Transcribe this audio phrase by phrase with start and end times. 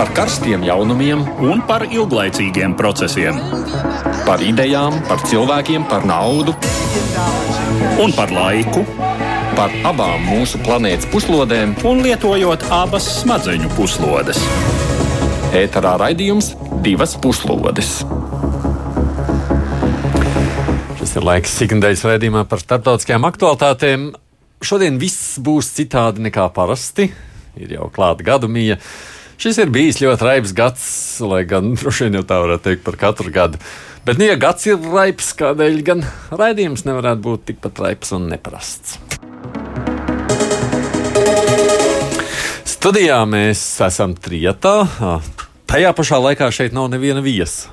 [0.00, 3.36] par karstiem jaunumiem, un par ilglaicīgiem procesiem.
[4.24, 6.54] par idejām, par cilvēkiem, par naudu,
[8.00, 8.80] Un par laiku,
[9.56, 11.74] par abām mūsu planētas puslodēm.
[11.84, 14.40] un lietojot abas smadzeņu puslodes.
[15.52, 18.00] Ēterā raidījums divas puslodes.
[20.98, 24.14] Šis ir laiks ikdienas raidījumā par starptautiskajām aktualitātēm.
[24.62, 27.12] Šodien viss būs citādi nekā parasti.
[27.56, 28.78] Ir jau klāta gadu mija.
[29.40, 30.82] Šis ir bijis ļoti raibs gads,
[31.24, 33.60] lai gan droši vien jau tā varētu teikt par katru gadu.
[34.04, 38.98] Bet, nu, ja gads ir raips, kādēļ gan raidījums nevarētu būt tikpat raips un neparasts?
[42.68, 44.74] Studijā mēs esam trijotā.
[45.72, 47.72] Tajā pašā laikā šeit nav neviena viesa.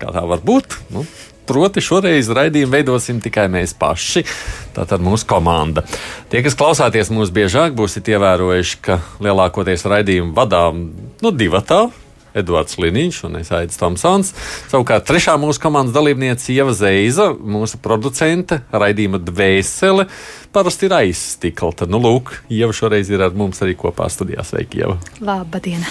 [0.00, 0.78] Kā tā var būt?
[0.96, 1.04] Nu,
[1.48, 4.24] proti, šoreiz raidījumu veidosim tikai mēs paši.
[4.76, 5.84] Tātad mūsu komanda.
[6.32, 10.86] Tie, kas klausāties mūs biežāk, būsiet ievērojuši, ka lielākoties raidījumu vadām
[11.22, 11.86] nu, divatā.
[12.32, 14.32] Edvards Liniņš un es Aits Tomsons.
[14.70, 20.08] Savukārt trešā mūsu komandas dalībniece Ieva Zeiza, mūsu producente, raidījuma dvēsele,
[20.54, 21.74] parasti ir aizstikla.
[21.82, 24.46] Tad, nu, lūk, Ieva šoreiz ir ar mums arī kopā studijā.
[24.48, 24.96] Sveiki, Ieva!
[25.20, 25.84] Labdien!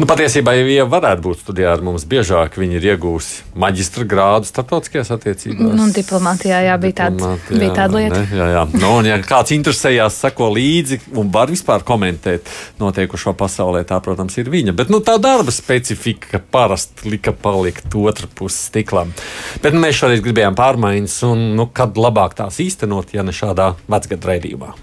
[0.00, 2.54] Nu, patiesībā Ieva varētu būt studijā ar mums biežāk.
[2.56, 5.74] Viņa ir iegūsi maģistra grādu starptautiskajās attiecībās.
[5.76, 8.22] Nu, diplomātijā jā, bija, Diplomātijā, bija tāda lieta.
[8.22, 8.38] Ne?
[8.38, 8.64] Jā, jā.
[8.80, 12.48] Nu, un, ja kāds interesējās, sako līdzi un var vispār komentēt
[12.80, 14.72] notiekušo pasaulē, tā, protams, ir viņa.
[14.80, 19.12] Bet nu, tā darba specifika parasti lika palikt otrā pusē stiklam.
[19.60, 23.74] Bet nu, mēs šoreiz gribējām pārmaiņas, un nu, kad labāk tās īstenot, ja ne šādā
[23.84, 24.78] vecgadu raidījumā.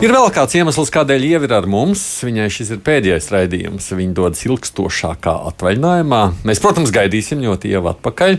[0.00, 2.00] Ir vēl kāds iemesls, kādēļ Ieva ir ar mums.
[2.24, 3.90] Viņai šis ir pēdējais raidījums.
[3.92, 6.20] Viņa dodas ilgstošākā atvaļinājumā.
[6.48, 8.38] Mēs, protams, gaidīsim ļoti Ievu atpakaļ.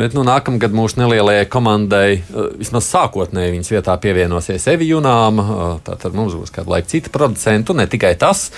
[0.00, 5.44] Bet nu, nākamgad mūsu nelielajai komandai, eh, vismaz sākotnēji, viņas vietā pievienosies Evi Junām.
[5.44, 8.48] eh, Tātad mums būs kāda laika cita producenta, un ne tikai tas.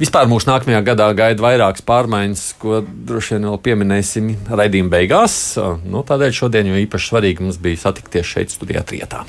[0.00, 5.56] Vispār mūsu nākamajā gadā gaida vairākas pārmaiņas, ko droši vien vēl pieminēsim raidījuma beigās.
[5.56, 9.22] Eh, Nu, tādēļ šodien jau īpaši svarīgi mums bija satikties šeit, studijā Trietā.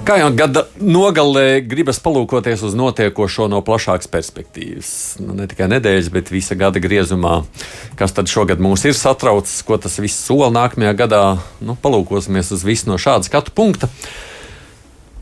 [0.00, 4.92] Kā jau gada nogalē gribas palūkoties uz notiekošo no plašākas perspektīvas.
[5.20, 7.42] Nu, ne tikai nedēļas, bet visa gada griezumā.
[8.00, 11.22] Kas tad šogad mūs ir satraucis, ko tas viss sola nākamajā gadā?
[11.60, 13.90] Nu, palūkosimies uz visu no šāda skatu punkta.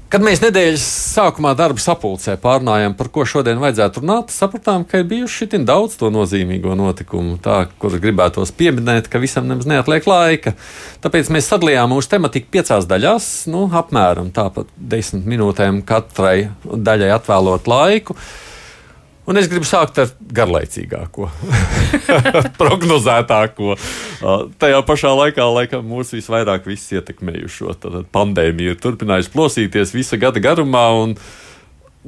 [0.08, 5.10] Kad mēs nedēļas sākumā darba sapulcē pārnājām, par ko šodien vajadzētu runāt, sapratām, ka ir
[5.10, 10.54] bijuši šitin daudz to nozīmīgo notikumu, tā, kurus gribētos pieminēt, ka visam nemaz neatliek laika.
[11.04, 17.69] Tāpēc mēs sadalījām mūsu tematiku piecās daļās, nu, apmēram tāpat desmit minūtēm katrai daļai atvēlot
[17.69, 18.16] laiku.
[19.28, 21.27] Un es gribu sākt ar garlaicīgāko,
[22.61, 23.75] prognozētāko.
[24.61, 27.75] Tajā pašā laikā, laikam, mūs visvairāk ietekmējušo.
[28.15, 30.87] Pandēmija ir turpinājusi plosīties visa gada garumā.
[31.03, 31.15] Un,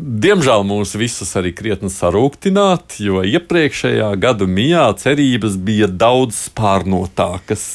[0.01, 7.67] Diemžēl mūs visus arī krietni sarūktināt, jo iepriekšējā gada mijā cerības bija daudz spārnotākas.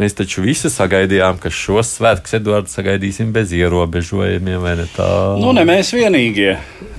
[0.00, 5.08] Mēs taču visi sagaidījām, ka šos svētkus Edvards sagaidīsim bez ierobežojumiem, vai ne tā?
[5.36, 6.54] Nu, ne mēs vienīgie,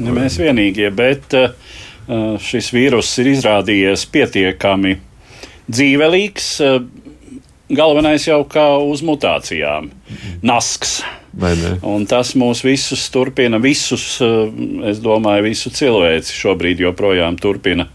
[0.05, 1.55] ne mēs vienīgie bet uh,
[2.37, 4.99] šis vīrus ir izrādījies pietiekami
[5.71, 6.51] dzīvelīgs.
[6.67, 6.83] Uh,
[7.71, 9.89] galvenais jau kā uz mutācijām,
[10.45, 10.99] nasks.
[11.87, 14.17] Un tas mūs visus turpina, visus,
[14.91, 17.87] es domāju, visu cilvēci šobrīd joprojām turpina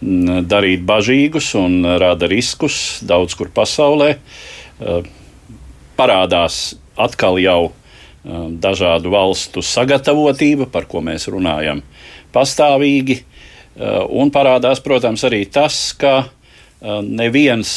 [0.00, 4.16] darīt bažīgus un rada riskus daudz kur pasaulē.
[5.96, 7.72] Parādās atkal jau
[8.60, 11.82] dažādu valstu sagatavotība, par ko mēs runājam
[12.34, 13.22] pastāvīgi.
[14.16, 16.26] Un parādās, protams, arī tas, ka
[17.04, 17.70] neviens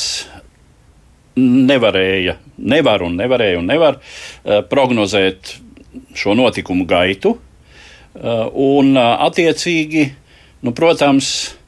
[1.40, 4.00] nevarēja, nevar un nevarēja un nevar
[4.72, 5.56] prognozēt
[6.18, 7.38] šo notikumu gaitu.
[8.20, 10.10] Un, attiecīgi,
[10.66, 11.59] nu, protams,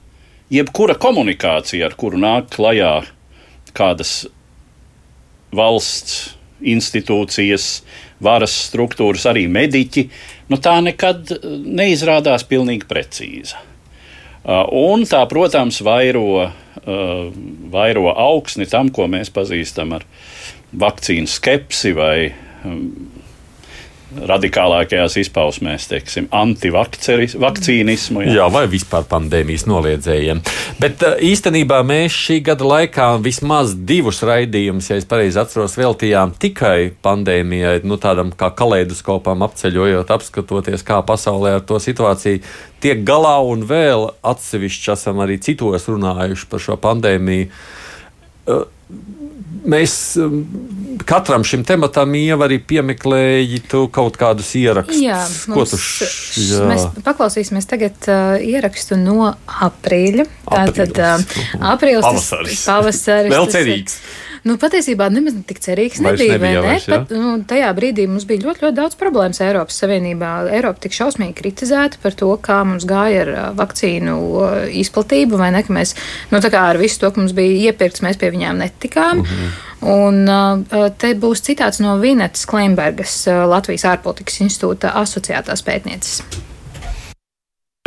[0.52, 2.94] jebkura komunikācija, ar kuru nāk klajā
[3.78, 4.26] kādas
[5.56, 7.82] valsts institūcijas,
[8.22, 10.06] varas struktūras, arī mediķi,
[10.52, 11.34] nu, tā nekad
[11.66, 13.64] neizrādās pilnīgi precīza.
[14.46, 16.52] Un tā, protams, vairo,
[17.74, 20.06] vairo augsni tam, ko mēs pazīstam ar
[20.72, 22.16] vakcīnu skepsi vai
[24.12, 28.24] radikālākajās izpausmēs, teiksim, antivakcīnismu.
[28.28, 30.42] Jā, vai vispār pandēmijas noliedzējiem.
[30.82, 36.36] Bet uh, īstenībā mēs šī gada laikā vismaz divus raidījumus, ja es pareizi atceros, veltījām
[36.42, 42.44] tikai pandēmijai, nu tādam kā kaleidoskopam apceļojot, apskatoties, kā pasaulē ar to situāciju
[42.82, 47.52] tiek galā, un vēl atsevišķi esam arī citos runājuši par šo pandēmiju.
[49.72, 50.40] Mēs um,
[51.06, 54.98] katram šim tematam jau arī piemeklēji tu kaut kādus ierakstus.
[55.04, 55.20] Jā,
[55.54, 56.46] Ko tu mums, š...
[56.48, 56.64] jā.
[56.72, 59.30] mēs paklausīsimies tagad uh, ierakstu no
[59.68, 60.26] aprīļa.
[60.50, 61.26] Tātad uh,
[61.76, 62.64] aprīlis tas- Pavasaris.
[62.66, 64.00] pavasaris Vēl tas cerīgs.
[64.42, 66.38] Nu, patiesībā nemaz tik cerīgs Vairs nebija.
[66.40, 66.66] nebija ne?
[66.66, 66.86] vairs?
[66.90, 70.32] Pat, nu, tajā brīdī mums bija ļoti, ļoti daudz problēmas Eiropas Savienībā.
[70.58, 74.18] Eiropa tik šausmīgi kritizēta par to, kā mums gāja ar vakcīnu
[74.82, 75.94] izplatību, vai ne, ka mēs,
[76.34, 79.22] nu, tā kā ar visu to, ka mums bija iepirkts, mēs pie viņām netikām.
[79.22, 79.52] Mhm.
[79.92, 80.42] Un ā,
[81.02, 86.22] te būs citāts no Vinetas Kleinbergas, ā, Latvijas ārpolitikas institūta asociētās pētnieces.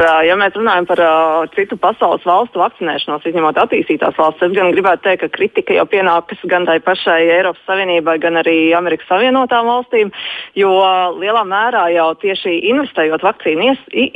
[0.02, 5.04] Ja mēs runājam par uh, citu pasaules valstu vakcinēšanos, izņemot attīstītās valstis, es gan gribētu
[5.04, 10.10] teikt, ka kritika jau pienākas gan tai pašai Eiropas Savienībai, gan arī Amerikas Savienotām valstīm,
[10.58, 10.72] jo
[11.20, 13.68] lielā mērā jau tieši investējot vakcīnu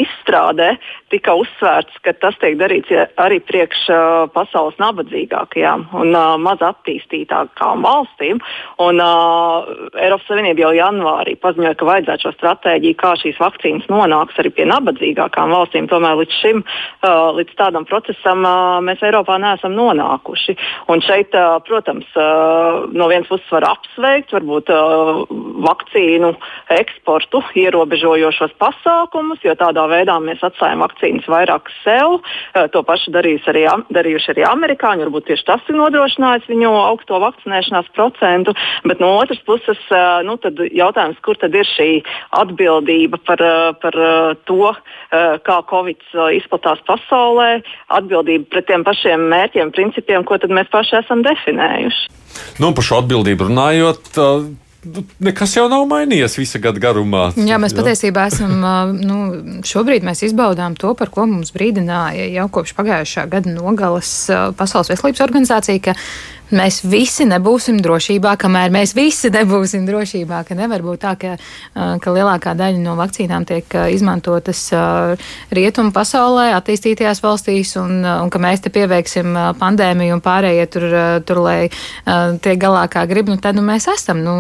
[0.03, 0.73] izstrādē,
[1.15, 7.87] tika uzsvērts, ka tas tiek darīts arī priekš uh, pasaules nabadzīgākajām un uh, maz attīstītākām
[7.87, 8.43] valstīm.
[8.83, 14.43] Un, uh, Eiropas Savienība jau janvārī paziņoja, ka vajadzētu šo stratēģiju, kā šīs vakcīnas nonāks
[14.43, 15.67] arī pie nabadzīgākām valstīm.
[15.73, 20.57] Tomēr līdz šim, uh, līdz tādam procesam, uh, mēs Eiropā neesam nonākuši.
[20.93, 24.71] Un šeit, uh, protams, no vienas puses var apsveikt varbūt
[25.65, 26.31] vakcīnu
[26.75, 32.19] eksportu ierobežojošos pasākumus, jo tādā veidā mēs atstājam vakcīnas vairāk sev.
[32.73, 35.07] To pašu arī, darījuši arī amerikāņi.
[35.07, 38.55] Varbūt tieši tas ir nodrošinājis viņu augsto vakcinēšanās procentu.
[38.89, 39.81] Bet no otras puses,
[40.27, 40.39] nu,
[40.73, 41.91] jautājums, kur tad ir šī
[42.41, 43.45] atbildība par,
[43.83, 44.01] par
[44.49, 44.79] to, uh,
[45.59, 46.07] kā Covid
[46.39, 47.59] izplatās pasaulē,
[47.99, 52.09] atbildība pret tiem pašiem mērķiem, principiem, ko tad mēs paši esam definējuši.
[52.63, 54.11] Nu, par šo atbildību runājot.
[54.15, 54.49] Uh,
[54.87, 57.29] nu, Nekas jau nav mainījies visa gada garumā.
[57.35, 58.55] Jā, mēs patiesībā esam,
[58.95, 59.19] nu,
[59.67, 64.93] šobrīd mēs izbaudām to, par ko mums brīdināja jau kopš pagājušā gada nogales ā, Pasaules
[64.93, 65.97] veselības organizācija, ka
[66.55, 71.37] mēs visi nebūsim drošībā, kamēr mēs visi nebūsim drošībā, ka nevar būt tā, ka,
[72.03, 74.65] ka lielākā daļa no vakcīnām tiek izmantotas
[75.55, 80.89] rietumu pasaulē, attīstītajās valstīs, un, un ka mēs te pieveiksim pandēmiju un pārējie tur,
[81.29, 81.61] tur lai
[82.45, 84.23] tiek galā kā grib, nu tad nu, mēs esam.
[84.25, 84.39] Nu,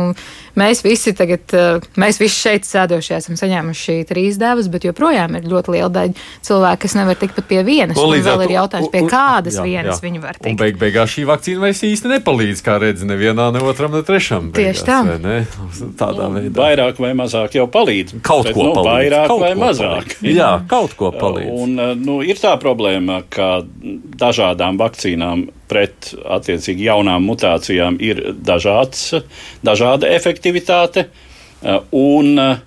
[0.58, 5.46] mēs visi tagad, ā, mēs visi šeit sēdošie esam saņēmuši trīs devas, bet joprojām ir
[5.50, 6.14] ļoti liela daļa
[6.48, 7.96] cilvēku, kas nevar tikt pat pie vienas.
[7.98, 10.04] Un, un vēl ir jautājums, pie un- un- kādas jā, vienas jā.
[10.08, 10.58] viņi var Un tikt.
[10.62, 14.50] beig beigās šī vakcīna vairs īsti nepalīdz, kā redz, nevienā, ne otram, ne trešam.
[14.52, 14.98] Tieši beigās, tā.
[15.06, 15.46] vai ne?
[16.02, 16.54] Tādā veidā.
[16.58, 18.18] Vairāk vai mazāk jau palīdz.
[18.22, 18.92] Kaut Bet, ko nu, palīdz.
[18.92, 20.14] Vairāk kaut vai mazāk.
[20.18, 20.36] Palīdz.
[20.36, 21.54] Jā, kaut ko palīdz.
[21.62, 23.62] Un, eh, nu, ir tā problēma, ka
[24.18, 29.10] dažādām vakcīnām pret attiecīgi jaunām mutācijām ir dažāds,
[29.62, 30.47] dažāda efektivitāte.
[31.62, 32.58] Eh, Un, eh,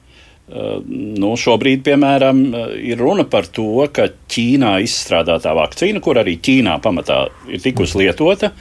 [1.21, 6.81] nu, šobrīd, piemēram, eh, ir runa par to, ka Ķīnā izstrādātā vakcīna, kur arī Ķīnā
[6.81, 8.51] pamatā ir tikusi lietota,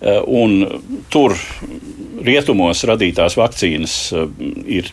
[0.00, 1.36] eh, un tur
[2.24, 4.26] rietumos radītās vakcīnas eh,
[4.78, 4.90] ir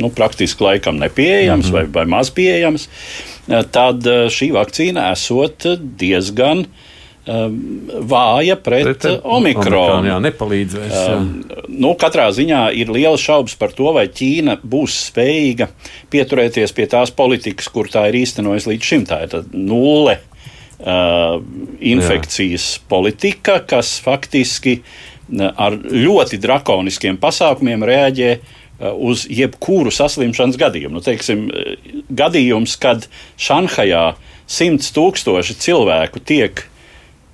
[0.00, 1.92] nu, praktiski laikam nepieejams mm -hmm.
[1.92, 2.88] vai, vai maz pieejams,
[3.48, 5.66] eh, tad eh, šī vakcīna esot
[5.98, 6.66] diezgan um,
[7.22, 10.08] vāja pret, Pret, pret omikronu.
[10.10, 10.96] Jā, nepalīdz vairs.
[11.14, 11.28] Um,
[11.70, 15.68] nu, katrā ziņā ir liela šaubas par to, vai Ķīna būs spējīga
[16.10, 19.04] pieturēties pie tās politikas, kur tā ir īstenojusi līdz šim.
[19.06, 21.38] Tā ir nulle uh,
[21.78, 22.82] infekcijas Jā.
[22.90, 30.98] politika, kas faktiski uh, ar ļoti drakoniskiem pasākumiem reaģē uh, uz jebkuru saslimšanas gadījumu.
[30.98, 33.06] Nu, teiksim, uh, gadījums, kad
[33.38, 34.08] Šanhajā
[34.50, 36.66] simts tūkstoši cilvēku tiek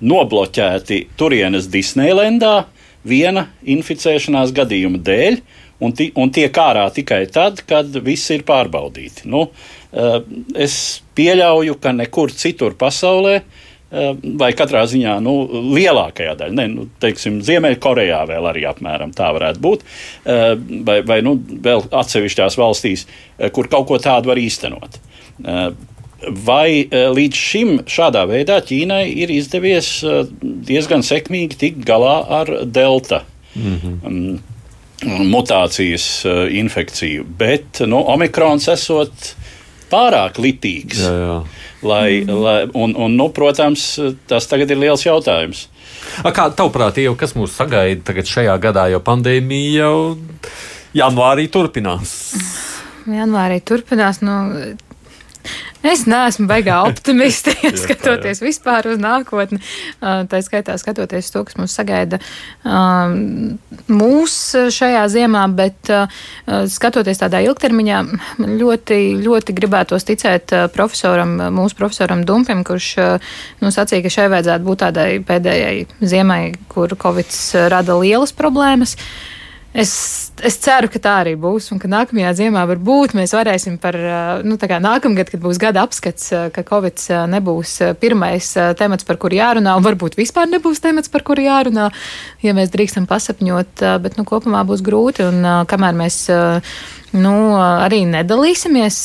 [0.01, 2.67] nobloķēti turienes Disneylandā
[3.07, 5.39] viena inficēšanās gadījuma dēļ,
[5.83, 9.27] un, ti, un tiek ārā tikai tad, kad viss ir pārbaudīti.
[9.31, 9.47] Nu,
[9.91, 10.19] eh,
[10.67, 10.75] es
[11.17, 15.35] pieļauju, ka nekur citur pasaulē, eh, vai katrā ziņā nu,
[15.75, 19.87] lielākajā daļā, ne, nu, teiksim, Ziemeļkorejā vēl arī apmēram tā varētu būt,
[20.25, 23.07] eh, vai, vai nu, vēl atsevišķās valstīs,
[23.53, 24.99] kur kaut ko tādu var īstenot.
[26.19, 32.51] Vai eh, līdz šim šādā veidā Ķīnai ir izdevies eh, diezgan sekmīgi tikt galā ar
[32.65, 33.23] delta
[33.55, 34.39] mm -hmm.
[35.31, 39.35] mutācijas eh, infekciju, bet nu, omikrons esot
[39.89, 40.99] pārāk litīgs.
[40.99, 41.39] Jā, jā.
[41.81, 45.69] Lai, lai, un, un, nu, protams, tas tagad ir liels jautājums.
[46.23, 50.17] A, Kā tavuprāt, jau kas mūs sagaida tagad šajā gadā, jo pandēmija jau
[50.93, 52.35] janvārī turpinās?
[53.07, 54.21] Janvārī turpinās.
[54.21, 54.75] Nu,
[55.85, 59.61] Es neesmu baigā optimiste, ja skatoties vispār uz nākotni.
[60.01, 62.19] Uh, Tā skaitā skatoties to, kas mūs sagaida
[62.67, 63.55] um,
[63.87, 64.35] mūs
[64.75, 66.19] šajā ziemā, bet uh,
[66.69, 68.01] skatoties tādā ilgtermiņā,
[68.59, 72.91] ļoti, ļoti gribētos ticēt uh, profesoram, mūsu profesoram Dumpim, kurš
[73.63, 77.31] nu, sacīja, ka šai vajadzētu būt tādai pēdējai ziemai, kur Covid
[77.71, 78.97] rada lielas problēmas.
[79.69, 83.93] Es, es ceru, ka tā arī būs, un ka nākamajā ziemā varbūt mēs varēsim par
[84.41, 88.49] nu, nākamgad, kad būs gada apskats, ka Covid nebūs pirmais
[88.79, 91.91] temats, par kuru jārunā, un varbūt vispār nebūs temats, par kuru jārunā,
[92.41, 96.23] ja mēs drīkstam pasapņot, bet nu, kopumā būs grūti, un kamēr mēs
[97.13, 99.03] nu, arī nedalīsimies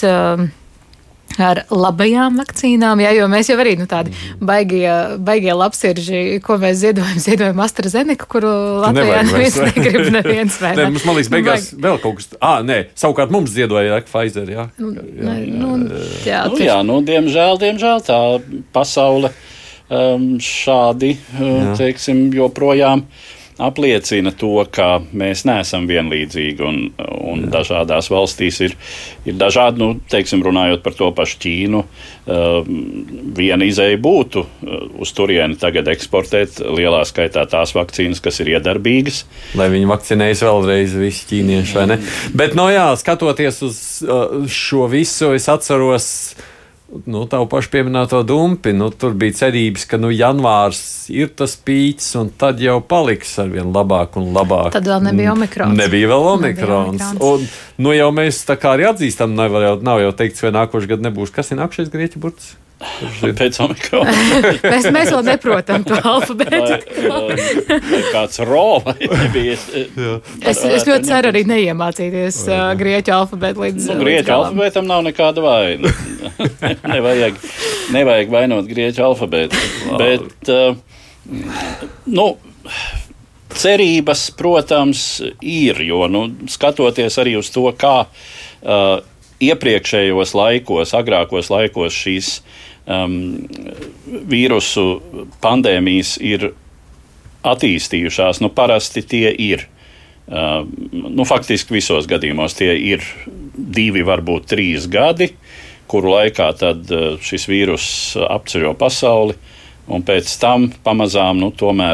[1.42, 4.40] ar labajām vakcīnām, jā, jo mēs jau arī nu, tādi mhm.
[4.46, 4.88] baigie,
[5.24, 8.52] baigie labsirži, ko mēs ziedojam, ziedojam AstraZeneca, kuru
[8.84, 10.88] Latvijā neviens negrib, neviens vai ne.
[10.92, 11.84] Mums, man liekas, beigās Baig...
[11.86, 14.68] vēl kaut kas, ah, nē, savukārt mums ziedoja Pfizer, jā.
[14.80, 15.74] Nu, jā, jā, nu,
[16.26, 18.20] jā, nu, jā, nu, diemžēl, diemžēl tā
[18.74, 19.30] pasaule
[19.88, 23.06] um, šādi, uh, teiksim, joprojām.
[23.06, 28.76] Uh, apliecina to, ka mēs neesam vienlīdzīgi un, un dažādās valstīs ir,
[29.28, 31.82] ir dažādi, nu, teiksim, runājot par to pašu Ķīnu.
[32.24, 32.66] Uh,
[33.36, 39.24] viena izēja būtu uh, uz turieni tagad eksportēt lielā skaitā tās vakcīnas, kas ir iedarbīgas.
[39.60, 42.00] Lai viņi vakcinējas vēlreiz visi ķīnieši, vai ne?
[42.34, 46.08] Bet, no jā, skatoties uz uh, šo visu, es atceros
[47.06, 50.80] nu, tavu pašu pieminēto dumpi, nu, tur bija cerības, ka nu, janvārs
[51.12, 54.72] ir tas pīķis, un tad jau paliks ar vien labāk un labāk.
[54.76, 55.78] Tad vēl nebija omikrons.
[55.78, 56.98] Nebija vēl omikrons.
[56.98, 57.24] Nebija omikrons.
[57.30, 60.90] Un, nu, jau mēs tā kā arī atzīstam, nav jau, nav jau teikts, vai nākošais
[60.94, 61.34] gads nebūs.
[61.34, 62.54] Kas ir nākošais grieķu burts?
[63.38, 64.12] Pēc omikrona.
[64.64, 66.78] mēs, mēs vēl neprotam to alfabētu.
[68.12, 68.96] Kāds Roma
[69.34, 69.56] bija.
[70.44, 73.86] Es, es ļoti ceru arī neiemācīties uh, grieķu alfabētu līdz.
[73.92, 75.92] Nu, grieķu alfabētam nav nekāda vaina.
[76.94, 77.38] nevajag,
[77.94, 79.62] nevajag vainot grieķu alfabētu.
[80.00, 80.76] Bet, uh,
[82.10, 82.26] nu,
[83.54, 85.06] cerības, protams,
[85.40, 88.98] ir, jo, nu, skatoties arī uz to, kā uh,
[89.42, 92.30] iepriekšējos laikos, agrākos laikos šīs
[92.86, 93.16] um,
[94.30, 94.84] vīrusu
[95.44, 96.52] pandēmijas ir
[97.44, 98.40] attīstījušās.
[98.44, 99.68] Nu, parasti tie ir.
[100.24, 103.02] Uh, nu, faktiski visos gadījumos tie ir
[103.54, 105.34] divi, varbūt trīs gadi,
[105.90, 107.88] kuru laikā tad, uh, šis vīrus
[108.24, 109.36] apceļo pasauli,
[109.84, 111.50] un pēc tam pamazām nu,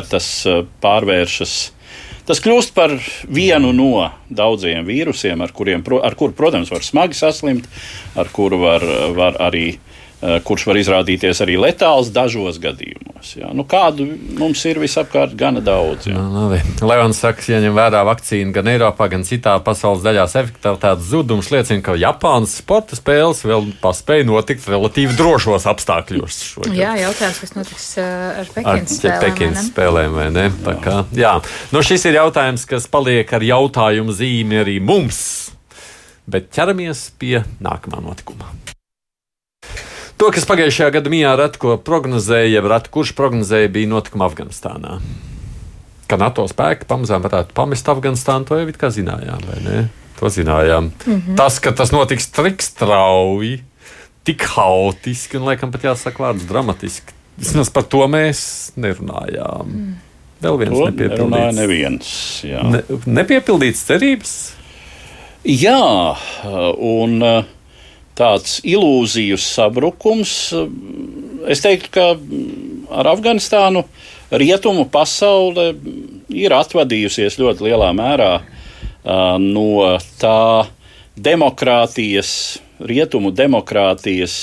[0.06, 1.56] tas uh, pārvēršas
[2.30, 2.92] Tas kļūst par
[3.26, 7.64] vienu no daudziem vīrusiem, ar kuriem, ar kuru, protams, var smagi saslimt,
[8.14, 8.84] ar kuru var,
[9.16, 9.80] var arī
[10.20, 13.30] kurš var izrādīties arī letāls dažos gadījumos.
[13.38, 13.50] Jā.
[13.56, 14.04] Nu, kādu
[14.36, 16.10] mums ir visapkārt gana daudz.
[16.10, 16.20] Jā.
[16.20, 16.48] Nu,
[16.84, 21.80] Levans saka, ja ņem vērā vakcīnu gan Eiropā, gan citā pasaules daļās efektivitātes zudums liecina,
[21.84, 26.40] ka Japānas sporta spēles vēl paspēja notikt relatīvi drošos apstākļos.
[26.50, 26.76] Šogad.
[26.76, 29.22] Jā, jautājums, kas notiks eh, ar Pekinas spēlēm.
[29.24, 30.48] Pekinas spēlēm vai ne?
[30.66, 31.36] Tā kā, jā.
[31.72, 35.22] Nu, šis ir jautājums, kas paliek ar jautājumu zīmi arī mums.
[36.30, 38.52] Bet ķeramies pie nākamā notikuma.
[40.20, 44.98] To, kas pagājušajā gadā mijā Ratko prognozēja, jau Ratko, kurš prognozēja, bija notikuma Afganistānā.
[46.10, 49.78] Ka NATO spēki pamazām varētu pamest Afganistānu, to jau it kā zinājām, vai ne?
[50.18, 50.90] To zinājām.
[51.06, 51.36] Mm -hmm.
[51.40, 53.62] Tas, ka tas notiks tik strauji,
[54.24, 57.16] tik haotiski un, laikam, pat jāsaka vārds dramatiski.
[57.38, 59.64] Vismaz par to mēs nerunājām.
[59.72, 59.94] Mm.
[60.42, 61.56] Vēl viens to nepiepildīts.
[61.56, 62.10] Neviens,
[62.44, 62.62] jā.
[62.62, 64.52] ne, nepiepildīts cerības.
[65.44, 66.16] Jā,
[66.76, 67.44] un uh,
[68.20, 70.34] tāds ilūziju sabrukums.
[71.50, 72.06] Es teiktu, ka
[73.00, 73.86] ar Afganistānu
[74.30, 75.72] rietumu pasaule
[76.28, 78.32] ir atvadījusies ļoti lielā mērā
[79.40, 80.66] no tā
[81.16, 82.32] demokrātijas,
[82.80, 84.36] rietumu demokrātijas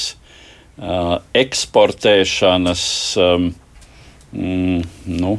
[1.38, 2.84] eksportēšanas
[4.34, 4.82] mm,
[5.22, 5.38] nu,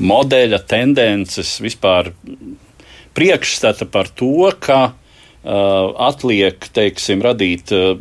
[0.00, 2.12] modeļa, tendences, vispār
[3.16, 4.92] priekšstata par to, ka
[5.44, 7.94] atliek, teiksim, radīt uh,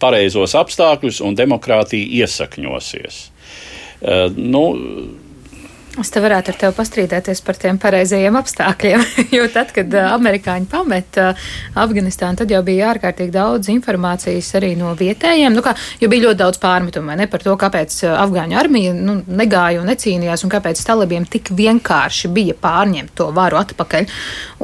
[0.00, 3.22] pareizos apstākļus un demokrātija iesakņosies.
[4.00, 4.64] Uh, nu,
[5.98, 9.00] Es te varētu ar tevi pastrīdēties par tiem pareizajiem apstākļiem,
[9.36, 11.48] jo tad, kad uh, amerikāņi pameta uh,
[11.82, 16.40] Afganistānu, tad jau bija ārkārtīgi daudz informācijas arī no vietējiem, nu kā, jo bija ļoti
[16.44, 20.84] daudz pārmetumu ne, par to, kāpēc uh, afgāņu armija nu, negāja un necīnījās, un kāpēc
[20.86, 24.06] talibiem tik vienkārši bija pārņemt to varu atpakaļ.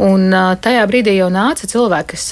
[0.06, 0.30] Un
[0.62, 2.30] tajā brīdī jau nāca cilvēki, kas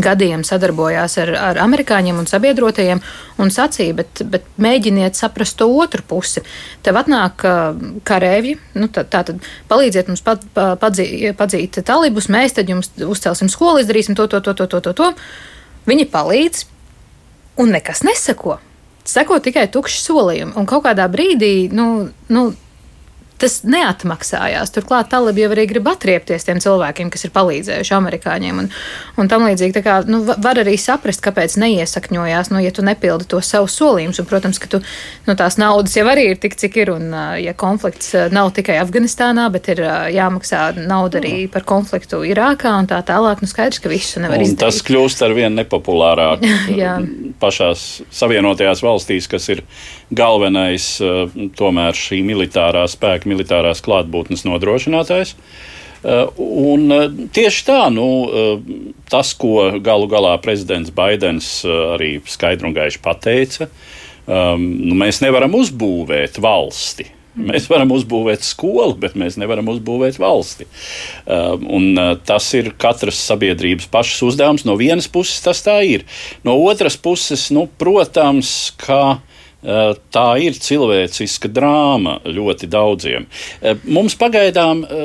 [0.00, 3.02] gadiem sadarbojās ar, ar amerikāņiem un sabiedrotajiem
[3.42, 6.44] un sacīja, bet, bet mēģiniet saprast to otru pusi.
[6.86, 7.44] Tev atnāk
[8.08, 13.50] karēvi, nu, tā, tā tad palīdziet mums pat, padzī, padzīt talibus, mēs tad jums uzcelsim
[13.52, 14.92] skolu, izdarīsim to, to, to, to, to, to.
[14.92, 15.12] to.
[15.88, 16.66] Viņi palīdz
[17.62, 18.60] un nekas neseko.
[19.04, 20.54] Seko tikai tukši solījumi.
[20.58, 22.44] Un kaut kādā brīdī, nu, nu
[23.42, 24.72] tas neatmaksājās.
[24.74, 28.60] Turklāt talibi jau arī grib atriepties tiem cilvēkiem, kas ir palīdzējuši amerikāņiem.
[28.62, 28.70] Un,
[29.18, 33.42] un tam līdzīgi kā, nu, var arī saprast, kāpēc neiesakņojās, nu, ja tu nepildi to
[33.44, 34.22] savu solījumus.
[34.22, 34.82] Un, protams, ka tu,
[35.26, 36.92] nu, tās naudas jau arī ir tik, cik ir.
[36.92, 37.10] Un,
[37.42, 39.82] ja konflikts nav tikai Afganistānā, bet ir
[40.14, 44.46] jāmaksā nauda arī par konfliktu Irākā un tā tālāk, nu skaidrs, ka visu nevar un
[44.46, 44.62] izdarīt.
[44.62, 46.44] Tas kļūst ar vien nepopulārāk
[47.42, 49.64] pašās Savienotajās valstīs, kas ir
[50.12, 50.86] galvenais
[51.58, 55.36] tomēr šī militārā spēka militārās klātbūtnes nodrošinātājs.
[56.02, 62.66] Uh, un uh, tieši tā, nu, uh, tas, ko galu galā prezidents Baidens arī skaidri
[62.66, 63.68] un gaiši pateica,
[64.26, 67.06] um, nu, mēs nevaram uzbūvēt valsti.
[67.32, 70.66] Mēs varam uzbūvēt skolu, bet mēs nevaram uzbūvēt valsti.
[71.24, 71.86] Um, un,
[72.28, 74.66] tas ir katras sabiedrības pašas uzdevums.
[74.68, 76.04] No vienas puses tas tā ir.
[76.44, 79.22] No otras puses, nu, protams, ka
[79.62, 83.28] tā ir cilvēciska drāma ļoti daudziem.
[83.62, 85.04] Eh, mums pagaidām eh,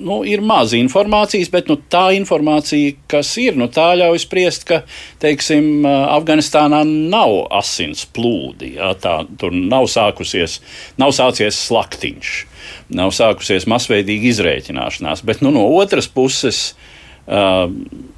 [0.00, 4.82] nu, ir maz informācijas, bet nu, tā informācija, kas ir, nu, tā ļauj spriest, ka
[5.20, 8.74] teiksim, Afganistānā nav asins plūdi.
[8.78, 10.58] Jā, tā, tur nav, sākusies,
[11.00, 12.34] nav sācies slaktiņš,
[12.96, 15.24] nav sākusies masveidīga izrēķināšanās.
[15.28, 16.72] Bet nu, no otras puses,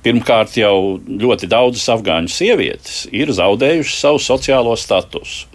[0.06, 5.49] pirmkārt, jau ļoti daudzas afgāņu sievietes ir zaudējušas savu sociālo statusu.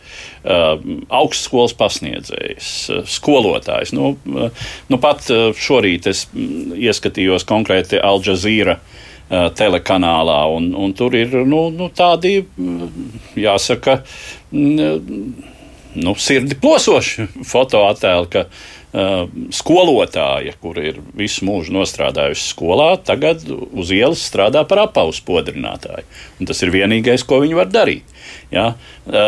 [0.45, 0.75] Uh,
[1.09, 3.95] augstskolas pasniedzējs, uh, skolotājs.
[3.97, 5.25] Nu, uh, nu pat
[5.57, 8.77] šorīt es mm, ieskatījos konkrēti Al Jazeera
[9.25, 13.07] telekanālā, un, un tur ir nu, nu, tādi, mm,
[13.41, 13.95] jāsaka,
[14.53, 15.23] mm,
[15.97, 17.25] nu, sirdi plosoši
[17.55, 18.75] fotoattēli, ka uh,
[19.51, 26.05] skolotāja, kur ir visu mūžu nostrādājusi skolā, tagad uz ielas strādā par apaus podrinātāju.
[26.39, 28.15] Un tas ir vienīgais, ko viņi var darīt.
[28.55, 28.67] Ja?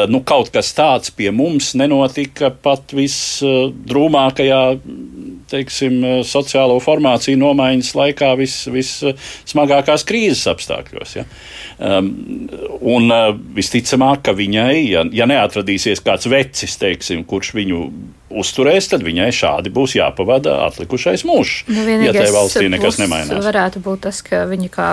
[0.10, 4.62] Nu, kaut kas tāds pie mums nenotika pat visdrūmākajā
[5.52, 11.16] teiksim, sociālo formāciju nomaiņas laikā, vissmagākās vis krīzes apstākļos.
[11.20, 11.26] Ja?
[11.78, 12.12] Um,
[12.82, 17.84] un uh, visticamāk, ka viņai, ja, ja neatradīsies kāds vecis, teiksim, kurš viņu
[18.28, 21.64] uzturēs, tad viņai šādi būs jāpavada atlikušais mūžs.
[21.72, 23.46] Nu, ja tajā valstī nekas nemainās.
[23.46, 24.90] Varētu būt tas, ka viņi kā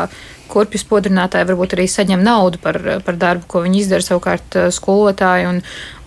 [0.51, 4.05] kurpju spodrinātāji varbūt arī saņem naudu par, par darbu, ko viņi izdara.
[4.05, 4.24] Savukārt
[4.59, 5.61] eh, skolotāji un,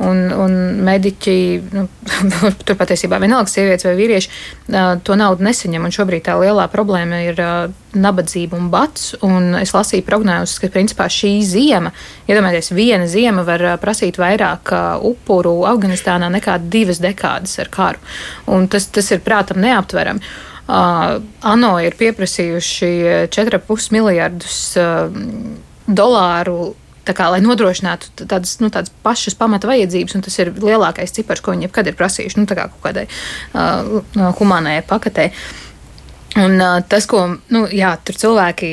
[0.04, 0.56] un, un
[0.88, 1.36] mediķi,
[1.76, 1.86] nu,
[2.66, 4.32] tur patiesībā vienalga sievietes vai vīrieši,
[5.08, 5.86] to naudu nesaņem.
[5.88, 7.42] Un šobrīd tā lielā problēma ir
[7.98, 9.14] nabadzība un bats.
[9.26, 11.94] Un es lasīju prognozes, ka principā šī ziema,
[12.28, 14.74] iedomājieties, viena ziema var prasīt vairāk
[15.08, 18.04] upuru Afganistānā nekā divas dekādas ar karu.
[18.54, 20.24] Un tas, tas ir prātam neaptverami.
[20.68, 22.90] Uh, ANO ir pieprasījuši
[23.32, 25.06] 4,5 miljardus uh,
[25.88, 26.74] dolāru
[27.16, 31.56] kā, lai nodrošinātu tādas, nu, tādas pašas pamata vajadzības, un tas ir lielākais cipars, ko
[31.56, 35.30] viņi jebkad ir prasījuši nu, kā kaut kādai uh, humanai paketē.
[36.44, 38.72] Un uh, tas, ko nu, jā, tur cilvēki.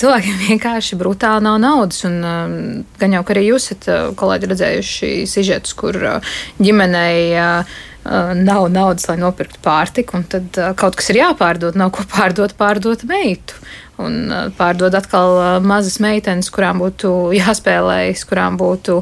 [0.00, 2.04] Cilvēkiem vienkārši brutāli nav naudas.
[2.08, 2.56] Un, um,
[3.00, 8.70] gan jau arī jūs esat, uh, kolēģi, redzējuši sižetus, kur uh, ģimenei uh, Uh, nav
[8.72, 13.04] naudas, lai nopirktu pārtiku, un tad uh, kaut kas ir jāpārdod, nav ko pārdot, pārdot
[13.04, 13.58] meitu.
[14.00, 19.00] Un uh, pārdod atkal mazas meitenes, kurām būtu jāspēlējas, kurām būtu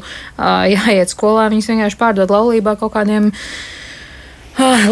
[0.75, 1.49] jāiet skolā.
[1.53, 3.33] Viņas vienkārši pārdod laulībā kaut kādiem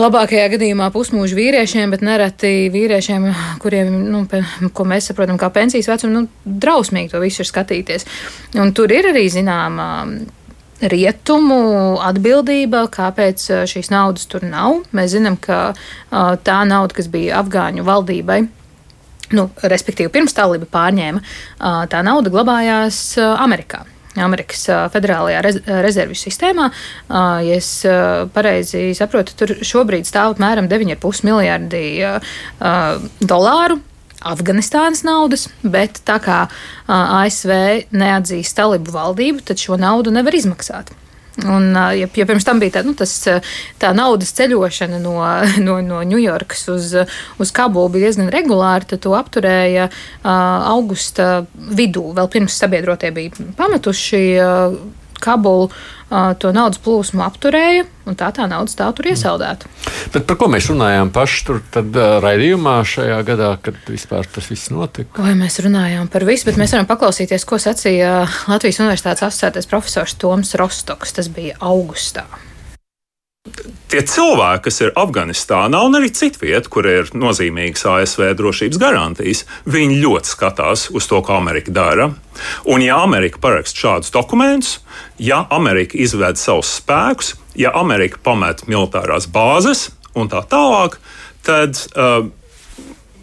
[0.04, 3.26] labākajā gadījumā pusmūža vīriešiem, bet nereti vīriešiem,
[3.62, 4.22] kuriem, nu,
[4.70, 8.06] ko mēs saprotam kā pensijas vecumu, nu, drausmīgi to visu ir skatīties.
[8.62, 9.88] Un tur ir arī zināma
[10.76, 14.82] rietumu atbildība, kāpēc šīs naudas tur nav.
[14.96, 15.72] Mēs zinām, ka
[16.46, 18.42] tā nauda, kas bija Afgāņu valdībai,
[19.34, 21.22] nu, respektīvi pirms tālība pārņēma,
[21.90, 23.84] tā nauda glabājās Amerikā.
[24.16, 24.62] Amerikas
[24.94, 26.70] Federālajā rez rezervju sistēmā.
[27.10, 27.68] Ja es
[28.32, 31.82] pareizi saprotu, tur šobrīd stāv apmēram 9,5 miljardi
[33.20, 33.80] dolāru
[34.26, 36.46] Afganistānas naudas, bet tā kā
[36.88, 37.52] ASV
[37.92, 40.90] neatzīst talibu valdību, tad šo naudu nevar izmaksāt.
[41.44, 43.12] Un, ja, ja pirms tam bija tā, nu, tas,
[43.80, 45.18] tā naudas ceļošana no,
[45.66, 46.92] no, no Ņujorkas uz,
[47.42, 50.30] uz Kabulu bija diezgan regulāra, tad to apturēja uh,
[50.72, 54.22] augusta vidū, vēl pirms sabiedrotie bija pametuši.
[54.40, 54.78] Uh,
[55.26, 55.70] Kabulu
[56.38, 59.66] to naudas plūsmu apturēja, un tā tā nauda stāv tur iesaldēta.
[60.14, 64.46] Bet par ko mēs runājām paši tur tad, uh, raidījumā šajā gadā, kad vispār tas
[64.52, 65.18] viss notika?
[65.26, 70.14] Vai mēs runājām par visu, bet mēs varam paklausīties, ko sacīja Latvijas Universitātes asociētais profesors
[70.22, 71.18] Toms Rostoks.
[71.18, 72.28] Tas bija augustā
[73.90, 80.00] tie cilvēki, kas ir Afganistānā un arī citvietā, kur ir nozīmīgas ASV drošības garantijas, viņi
[80.02, 82.10] ļoti skatās uz to, ko Amerika dara.
[82.68, 84.80] Un, ja Amerika paraksta šādus dokumentus,
[85.18, 90.98] ja Amerika izved savus spēkus, ja Amerika pamet militārās bāzes un tā tālāk,
[91.46, 92.26] tad uh,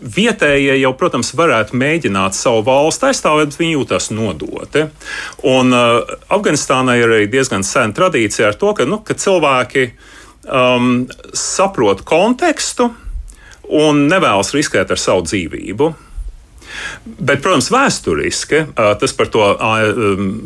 [0.03, 4.87] vietējie jau, protams, varētu mēģināt savu valsti aizstāvēt, bet viņi jūtas nodoti.
[5.49, 9.87] Un uh, Afganistānai ir arī diezgan sena tradīcija ar to, ka, nu, ka cilvēki
[10.47, 12.91] um, saprot kontekstu
[13.73, 15.93] un nevēlas riskēt ar savu dzīvību.
[17.05, 19.43] Bet, protams, vēsturiski tas par to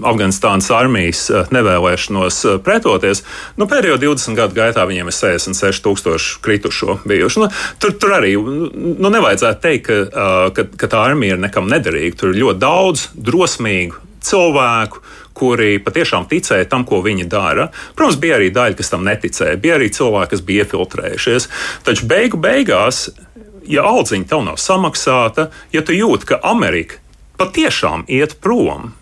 [0.10, 1.22] Afganistānas armijas
[1.56, 3.24] nevēlēšanos pretoties.
[3.60, 7.44] Nu, pēdējo 20 gadu gaitā viņiem ir 66,000 kritušo bijuši.
[7.44, 10.26] Nu, tur, tur arī nu, nevajadzētu teikt, ka,
[10.58, 12.20] ka, ka tā armija ir nekam nederīga.
[12.20, 15.02] Tur ir ļoti daudz drosmīgu cilvēku,
[15.38, 17.70] kuri patiešām ticēja tam, ko viņi dara.
[17.96, 21.50] Protams, bija arī daļa, kas tam neticēja, bija arī cilvēki, kas bija iefiltrējušies.
[21.86, 23.06] Taču beigu beigās
[23.68, 27.02] ja audziņa tev nav samaksāta, ja tu jūti, ka Amerika
[27.38, 28.94] patiešām iet prom,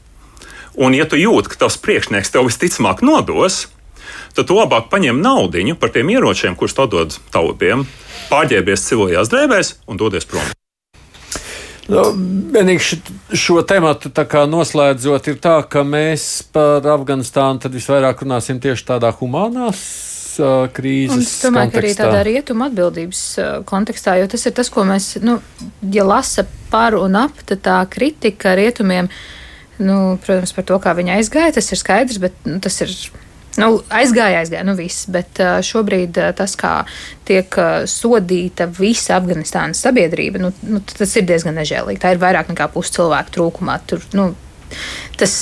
[0.76, 3.66] un ja tu jūti, ka tavs priekšnieks tev visticamāk nodos,
[4.36, 7.88] tad tu labāk paņem naudu par tiem ieročiem, kurus tu dod tautiem,
[8.30, 10.65] pārģērbies civilajās drēbēs un dodies prom.
[11.86, 12.02] Nu,
[12.56, 12.98] vienīgi
[13.38, 14.10] šo tematu
[14.50, 19.84] noslēdzot, ir tā, ka mēs par Afganistānu visvairāk runāsim tieši tādā humanās
[20.76, 21.14] krīzes.
[21.14, 21.78] Un es domāju, kontekstā.
[21.78, 23.22] ka arī tādā rietuma atbildības
[23.70, 25.38] kontekstā, jo tas ir tas, ko mēs, nu,
[25.94, 29.10] ja lasa par un ap, tad tā kritika rietumiem,
[29.80, 32.98] nu, protams, par to, kā viņa aizgāja, tas ir skaidrs, bet nu, tas ir.
[33.56, 36.74] Nu, aizgāja, aizgāja, nu viss, bet šobrīd tas, kā
[37.28, 37.56] tiek
[37.88, 42.02] sodīta visa Afganistānas sabiedrība, nu, nu, tas ir diezgan nežēlīgi.
[42.04, 43.78] Tā ir vairāk nekā pusi cilvēku trūkumā.
[43.88, 44.34] Tur, nu,
[45.20, 45.36] tas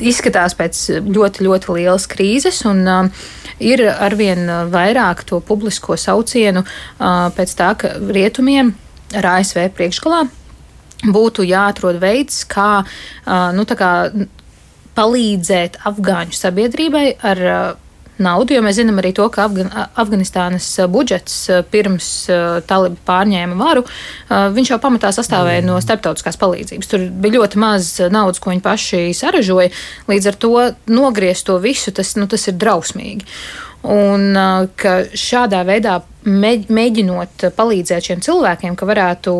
[0.00, 2.62] izskatās pēc ļoti, ļoti lielas krīzes.
[2.70, 3.26] Un, uh,
[3.62, 8.74] ir arvien vairāk to publisko saucienu uh, pēc tā, ka rietumiem
[9.14, 10.24] ar ASV priekšgalā
[11.04, 13.92] būtu jāatrod veids, kā, uh, nu, kā
[14.96, 17.64] palīdzēt afgāņu sabiedrībai ar uh,
[18.22, 22.08] naudu, jo mēs zinām arī to, ka Afgan Afganistānas uh, budžets uh, pirms
[22.70, 23.84] talibi pārņēma varu,
[24.30, 26.90] viņš jau pamatā sastāvēja no starptautiskās palīdzības.
[26.90, 29.72] Tur bija ļoti maz naudas, ko viņi paši saražoja.
[30.10, 30.54] Līdz ar to
[30.90, 33.26] nogriezt to visu, tas, nu, tas ir drausmīgi.
[33.84, 34.32] Un
[34.80, 39.34] ka šādā veidā mēģinot palīdzēt šiem cilvēkiem, ka varētu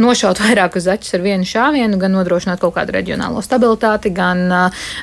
[0.00, 4.46] nošaut vairāk uz acis ar vienu šāvienu, gan nodrošināt kaut kādu reģionālo stabilitāti, gan,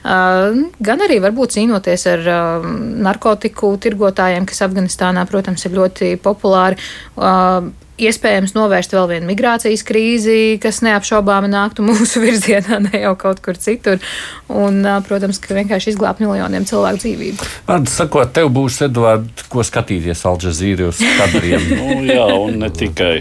[0.04, 2.28] gan arī varbūt cīnoties ar
[3.10, 6.80] narkotiku tirgotājiem, kas Afganistānā, protams, ir ļoti populāri.
[7.94, 13.60] Iespējams, novērst vēl vienu migrācijas krīzi, kas neapšaubāmi nāktu mūsu virzienā, ne jau kaut kur
[13.62, 14.02] citur.
[14.50, 17.50] Un, protams, ka vienkārši izglābt miljoniem cilvēku dzīvību.
[17.70, 21.70] Vārds sakot, tev būs, Edvards, ko skatīties Alžēzīras kadriem.
[21.78, 23.20] nu, jā, un ne tikai.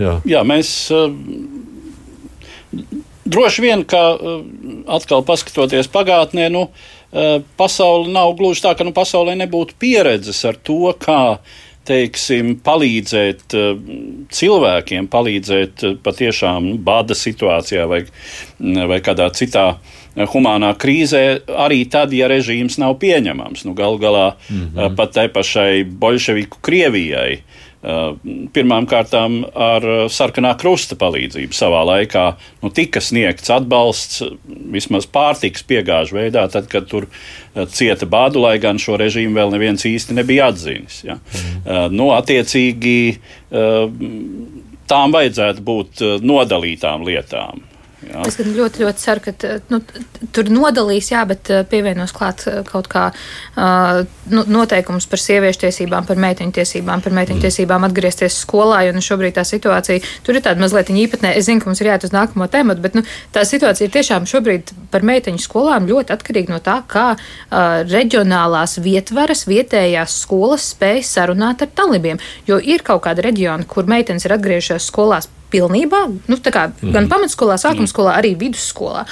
[0.00, 1.08] Jā, Jā mēs uh,
[3.24, 4.40] droši vien, ka uh,
[4.96, 10.58] atkal paskatoties pagātnē, nu, uh, pasaule nav gluži tā, ka nu, pasaulē nebūtu pieredzes ar
[10.60, 11.38] to, kā
[11.86, 13.54] teiksim, palīdzēt
[14.34, 18.00] cilvēkiem, palīdzēt patiešām nu, bada situācijā vai,
[18.90, 19.68] vai kādā citā
[20.32, 21.22] humānā krīzē,
[21.66, 23.62] arī tad, ja režīms nav pieņemams.
[23.68, 24.96] Nu, Galu galā mm -hmm.
[24.98, 27.65] pat tai pašai bolševiku Krievijai uh,
[28.56, 32.24] Pirmām kārtām ar uh, sarkanā krusta palīdzību savā laikā
[32.64, 34.24] nu, tika sniegts atbalsts
[34.74, 39.54] vismaz pārtiks piegāžu veidā, tad, kad tur uh, cieta bādu, lai gan šo režīmu vēl
[39.54, 41.04] neviens īsti nebija atzinis.
[41.06, 41.20] Ja.
[41.20, 41.94] Mm.
[41.94, 42.96] Nu, attiecīgi
[44.90, 47.62] tām vajadzētu būt nodalītām lietām.
[48.06, 48.22] Jā.
[48.28, 49.80] Es ļoti, ļoti ceru, ka nu,
[50.34, 56.06] tur nodalīs, jā, bet eh, pievienos klāt eh, kaut kā uh, noteikums par sieviešu tiesībām,
[56.06, 57.44] par meiteņu tiesībām, par meiteņu mm.
[57.44, 58.84] tiesībām atgriezties skolā.
[58.86, 61.34] Jo nu, šobrīd tā situācija tur ir tāda mazliet īpatnē.
[61.38, 63.02] Es zinu, ka mums ir jāiet uz nākamo tēmu, bet nu,
[63.34, 68.78] tā situācija ir tiešām šobrīd par meiteņu skolām ļoti atkarīga no tā, kā uh, reģionālās
[68.84, 72.22] vietvaras, vietējās skolas spēj sarunāt ar talibiem.
[72.46, 76.94] Jo ir kaut kāda reģiona, kur meitenes ir atgriežušās skolās pilnībā, nu, kā, mm.
[76.94, 79.06] gan pamatskolā, sākuma skolā, arī vidusskolā.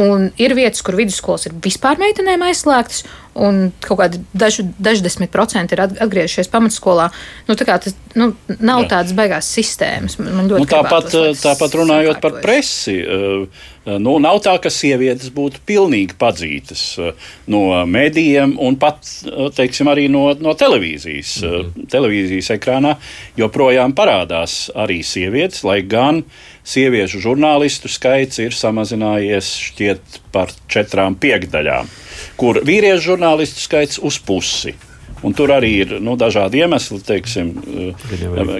[0.00, 3.02] Un ir vietas, kur vidusskolas ir vispār meitenēm aizslēgtas,
[3.36, 7.10] un kaut kādi daži, daži desmit procenti ir atgriezušies pamatskolā.
[7.48, 8.88] Nu, tā kā tas nu, nav Jā.
[8.94, 10.16] tādas beigās sistēmas.
[10.20, 12.96] Man ļoti nu, tāpat, tāpat runājot par presi.
[13.04, 17.12] Uh, nu, nav tā, ka sievietes būtu pilnīgi padzītas uh,
[17.50, 21.36] no medijiem un pat uh, teiksim, arī no, no televīzijas.
[21.42, 21.90] -hmm.
[21.90, 22.96] Televīzijas ekrānā
[23.36, 31.16] joprojām parādās arī sievietes, lai gan uh, sieviešu žurnālistu skaits ir samazinājies šķiet par četrām
[31.20, 31.90] piekdaļām,
[32.38, 34.76] kur vīriešu žurnālistu skaits uz pusi.
[35.22, 37.52] Un tur arī ir nu, dažādi iemesli, teiksim,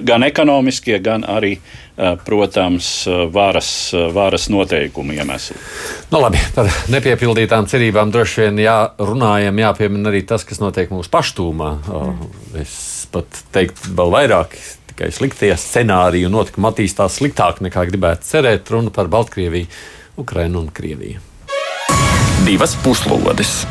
[0.07, 1.57] gan ekonomiskie, gan arī,
[2.25, 5.57] protams, varas, varas noteikumu iemesli.
[6.11, 11.69] Nu, labi, par nepiepildītām cerībām droši vien jārunājam, jāpiemina arī tas, kas notiek mūsu paštūmā.
[12.61, 12.77] Es
[13.13, 14.57] pat teiktu vēl vairāk.
[14.93, 18.69] Tikai sliktie scenāriji un notikumi attīstās sliktāk nekā gribētu cerēt.
[18.73, 19.69] Runa par Baltkrieviju,
[20.21, 21.21] Ukrainu un Krieviju.
[22.45, 23.63] Divas puslodes.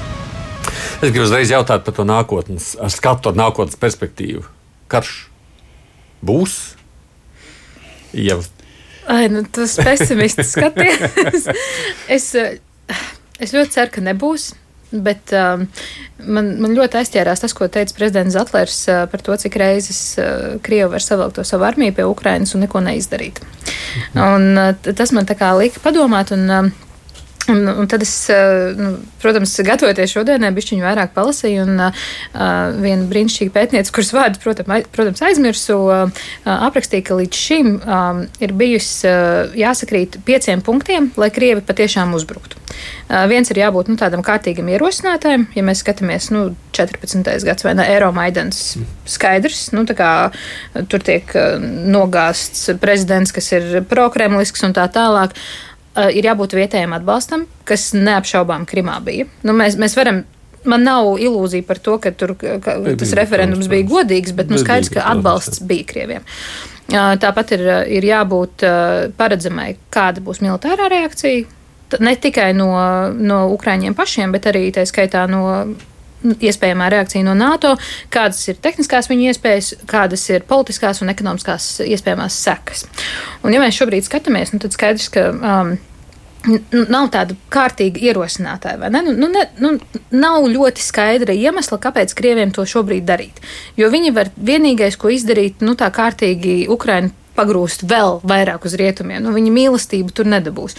[1.02, 4.44] Es gribu uzreiz jautāt par to nākotnes, ar skatu, nākotnes perspektīvu.
[4.90, 5.10] Karš
[6.22, 6.56] būs?
[8.12, 8.40] Jau.
[9.10, 11.48] Ai, nu, tas pesimists skaties.
[12.16, 14.52] es, es ļoti ceru, ka nebūs.
[14.92, 15.62] Bet um,
[16.20, 20.58] man, man ļoti aizķērās tas, ko teica prezidents Zetlers uh, par to, cik reizes uh,
[20.64, 23.40] Krievi var savilkt to savu armiju pie Ukrainas un neko neizdarīt.
[23.40, 24.20] Mhm.
[24.20, 26.34] Un, uh, tas man tā kā lika padomāt.
[26.36, 26.81] Un, uh,
[27.52, 28.12] Un, un tad es,
[28.78, 32.06] nu, protams, gatavoties šodienai, bišķiņu vairāk palasīju, un uh,
[32.80, 34.40] viena brīnišķīga pētniece, kuras vārdu,
[34.94, 41.32] protams, aizmirsu, uh, aprakstīja, ka līdz šim um, ir bijusi uh, jāsakrīt pieciem punktiem, lai
[41.34, 42.60] Krievi patiešām uzbruktu.
[42.62, 47.44] Uh, viens ir jābūt nu, tādam kārtīgam ierosinātājam, ja mēs skatāmies nu, 14.
[47.44, 48.62] gads vai ne Eiromaidans
[49.12, 50.12] skaidrs, nu, kā,
[50.88, 51.28] tur tiek
[51.60, 55.36] nogāsts prezidents, kas ir prokremlisks un tā tālāk.
[55.36, 55.71] Uh, uh,
[56.12, 59.28] ir jābūt vietējiem atbalstam, kas neapšaubām Krimā bija.
[59.46, 60.22] Nu, mēs, mēs varam
[60.68, 64.92] man nav ilūzija par to, ka, tur, ka tas referendums bija godīgs, bet nu, skaidrs,
[64.94, 66.28] ka atbalsts bija Krieviem.
[66.92, 67.64] Tāpat ir,
[67.98, 68.64] ir jābūt
[69.18, 71.48] paredzamai, kāda būs militārā reakcija.
[72.00, 72.72] Ne tikai no,
[73.12, 75.42] no Ukrāņiem pašiem, bet arī tā skaitā no
[76.22, 77.74] iespējamā reakcija no NATO,
[78.12, 82.84] kādas ir tehniskās viņa iespējas, kādas ir politiskās un ekonomiskās iespējamās sekas.
[83.42, 85.30] Un, ja mēs šobrīd skatāmies, nu, tad skaidrs, ka.
[85.32, 85.74] Um,
[86.90, 88.98] Nav tāda kārtīga ierosinātāja, vai ne?
[89.06, 89.76] Nu, nu, ne nu,
[90.10, 93.38] nav ļoti skaidra iemesla, kāpēc krieviem to šobrīd darīt.
[93.78, 99.22] Jo viņi var vienīgais, ko izdarīt, nu tā kārtīgi Ukraiņu pagrūst vēl vairāk uz rietumiem.
[99.24, 100.74] Nu, viņa mīlestību tur nedabūs.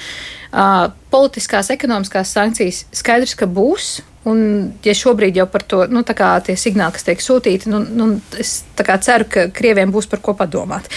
[0.54, 4.40] Uh, politiskās, ekonomiskās sankcijas skaidrs, ka būs, Un,
[4.86, 8.08] ja šobrīd jau par to nu, tie signāli, kas tiek sūtīti, nu, nu,
[8.40, 10.88] es ceru, ka Krieviem būs par ko padomāt.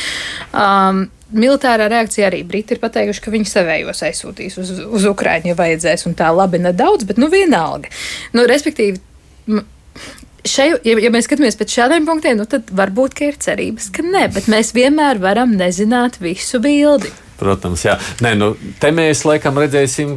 [0.55, 5.59] Um, Militārā reakcija arī Briti ir pateikuši, ka viņi savējos aizsūtīs uz, uz Ukraiņu, ja
[5.59, 7.91] vajadzēs, un tā labi nedaudz, bet nu vienalga.
[8.37, 9.01] Nu, respektīvi,
[10.47, 14.29] šeit, ja, ja mēs skatāmies pēc šādiem punktiem, nu, tad varbūt ir cerības, ka nē,
[14.37, 17.11] bet mēs vienmēr varam nezināt visu bildi.
[17.37, 17.99] Protams, jā.
[18.25, 20.15] Nē, nu, te mēs laikam redzēsim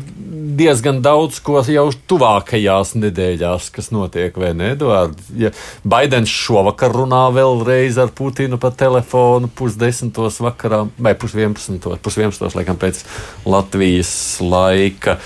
[0.60, 5.32] diezgan daudz ko jau tuvākajās nedēļās, kas notiek, vai ne, Eduards?
[5.40, 5.52] Ja
[5.88, 13.04] Baidens šovakar runā vēlreiz ar Putinu pa telefonu pusdesmitos vakarā, vai pusvienpadsmitos, pusvienpadsmitos, laikam pēc
[13.50, 15.20] Latvijas laika.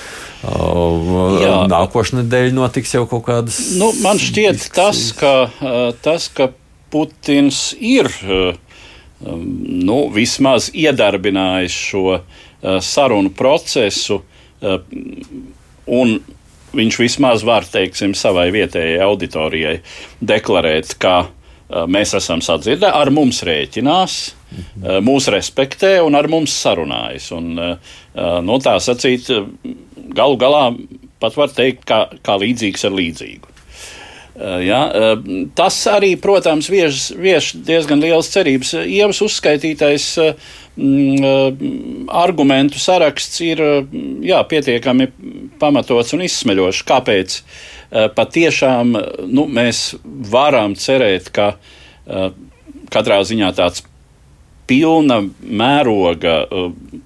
[0.44, 1.56] Jā.
[1.72, 3.62] Nākošais nedēļa notiks jau kaut kādas.
[3.80, 4.76] Nu, man šķiet, diskusijas.
[4.76, 6.52] tas, ka, tas, ka
[6.94, 8.12] Putins ir
[9.24, 9.44] Um,
[9.88, 12.24] nu, vismaz iedarbinājis šo uh,
[12.84, 14.33] sarunu procesu, uh,
[14.64, 16.18] un
[16.74, 19.76] viņš vismaz var, teiksim, savai vietējai auditorijai
[20.26, 21.32] deklarēt, ka uh,
[21.90, 24.18] mēs esam sadzirdēti, ar mums rēķinās,
[24.54, 25.00] mhm.
[25.06, 27.32] mūs respektē un ar mums sarunājas.
[27.36, 27.56] Un,
[28.48, 29.30] no tā sacīt,
[30.14, 30.68] galu galā
[31.24, 33.54] pat var teikt, kā, kā līdzīgs ar līdzīgu.
[34.34, 35.18] Eh, ja, eh,
[35.54, 38.74] tas arī, protams, vieš, vieš diezgan liels cerības.
[38.82, 40.50] Ievas uzskaitītais mm,
[42.10, 43.62] argumentu saraksts ir
[44.26, 45.08] jā, pietiekami
[45.62, 46.82] pamatots un izsmeļošs.
[46.90, 47.38] Kāpēc?
[48.18, 48.96] Patiešām
[49.30, 49.94] nu, mēs
[50.34, 51.54] varam cerēt, ka
[52.94, 53.86] katrā ziņā tāds
[54.66, 56.48] pilna mēroga,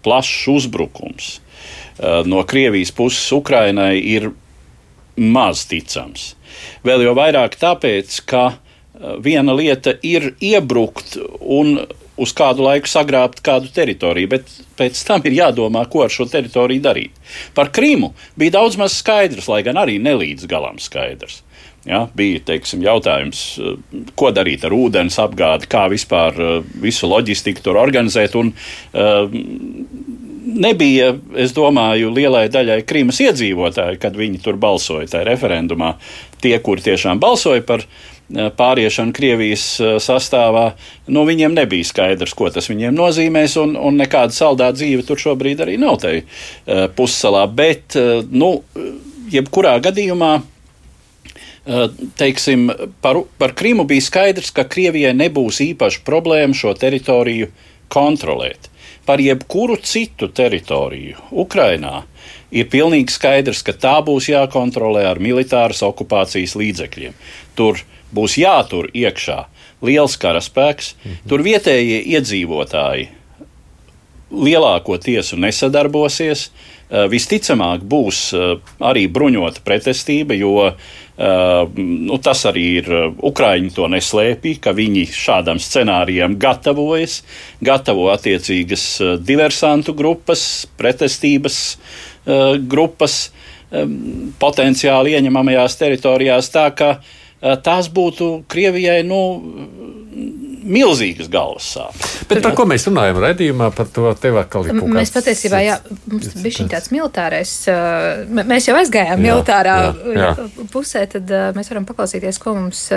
[0.06, 1.34] plašs uzbrukums
[2.30, 4.30] no Krievijas puses Ukrainai ir
[5.18, 6.36] maz ticams.
[6.86, 8.44] Vēl jau vairāk tāpēc, ka
[9.22, 11.82] viena lieta ir iebrukt un
[12.18, 16.84] uz kādu laiku sagrābt kādu teritoriju, bet pēc tam ir jādomā, ko ar šo teritoriju
[16.84, 17.18] darīt.
[17.58, 21.44] Par Krīmu bija daudz maz skaidrs, lai gan arī nelīdz galam skaidrs.
[21.88, 23.78] Ja, bija teiksim, jautājums, uh,
[24.20, 28.36] ko darīt ar ūdens apgādi, kā vispār uh, visu loģistiku tur organizēt.
[28.36, 28.52] Un,
[28.92, 29.30] uh,
[30.48, 35.94] nebija, es domāju, lielai daļai Krīmas iedzīvotāju, kad viņi tur balsoja tajā referendumā.
[36.44, 40.72] Tie, kuri tiešām balsoja par eh, pāriešanu Krievijas eh, sastāvā,
[41.08, 45.64] nu, viņiem nebija skaidrs, ko tas viņiem nozīmēs, un, un nekāda saldā dzīve tur šobrīd
[45.64, 47.46] arī nav tajā uh, pussalā.
[47.48, 48.60] Bet, uh, nu,
[49.32, 52.68] jebkurā gadījumā, uh, teiksim,
[53.04, 57.52] par, par Krimu bija skaidrs, ka Krievijai nebūs īpaši problēma šo teritoriju
[57.94, 58.68] kontrolēt.
[59.08, 62.02] Par jebkuru citu teritoriju Ukrainā
[62.52, 67.16] ir pilnīgi skaidrs, ka tā būs jākontrolē ar militāras okupācijas līdzekļiem.
[67.58, 67.82] Tur
[68.16, 69.44] būs jātur iekšā
[69.86, 71.22] liels karaspēks, mhm.
[71.30, 73.12] tur vietējie iedzīvotāji
[74.32, 76.50] lielākoties nesadarbosies.
[76.88, 82.88] Uh, visticamāk, būs uh, arī bruņota pretestība, jo uh, nu, tas arī ir
[83.28, 87.26] Ukrāņi to neslēpj, ka viņi šādam scenārijam gatavojas,
[87.60, 88.86] gatavo attiecīgas
[89.20, 91.60] diversantu grupas, pretestības
[92.70, 93.20] grupas
[93.72, 96.52] um, potenciāli ieņemamajās teritorijās.
[96.54, 96.98] Tā kā
[97.64, 99.22] tās būtu Krievijai nu,
[100.68, 102.16] milzīgas galvas sāpes.
[102.28, 104.96] Bet par ko mēs runājam redzījumā, par to tev atkal ir kaut kas.
[104.98, 105.76] Mēs patiesībā, jā,
[106.12, 107.54] mums bija šī tāds militārais,
[108.38, 110.32] mēs jau aizgājām jā, militārā jā, jā.
[110.74, 112.88] pusē, tad mēs varam paklausīties, ko mums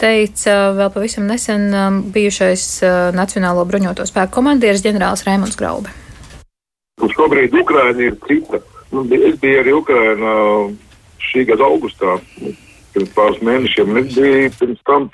[0.00, 1.68] teica vēl pavisam nesen
[2.14, 2.66] bijušais
[3.16, 5.94] Nacionālo bruņoto spēku komandieris ģenerālis Raimunds Graube.
[6.96, 8.62] Šobrīd Ukraina ir cita.
[8.92, 10.32] Nu, es biju arī Ukraina
[11.20, 12.16] šī gada augustā,
[12.94, 15.08] pirms pāris mēnešiem, un es biju pirms tam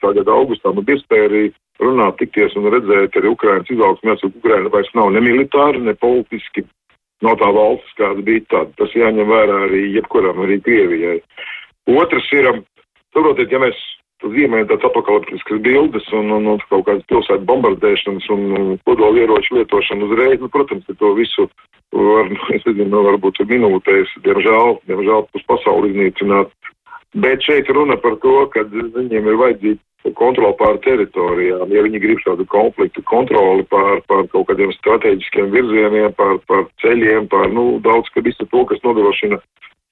[0.00, 1.42] tā gada augustā man bija iespēja arī
[1.82, 4.12] runāt, tikties un redzēt arī Ukrainas izaugsmu.
[4.12, 6.64] Jāsaka, Ukraina vairs nav ne militāri, ne politiski.
[7.24, 8.72] Nav tā valsts, kāda bija tad.
[8.76, 11.20] Tas jāņem vērā arī jebkuram, arī Krievijai.
[11.88, 12.58] Otrs ir, um,
[13.16, 13.78] saprotiet, ja mēs
[14.22, 20.48] tādas apakaliptiskas bildes un, un, un kaut kādas pilsētu bombardēšanas un, kodolieroču lietošanu uzreiz, nu,
[20.48, 21.48] protams, ka to visu
[21.92, 26.52] var, nu, es nezinu, nu, varbūt minūtēs, diemžēl, diemžēl pus pasauli iznīcināt.
[27.16, 32.20] Bet šeit runa par to, ka viņiem ir vajadzīga kontroli pār teritorijām, ja viņi grib
[32.22, 38.10] šādu konfliktu kontroli pār, pār kaut kādiem strateģiskiem virzieniem, pār, pār ceļiem, pār nu, daudz,
[38.14, 39.40] ka visu to, kas nodrošina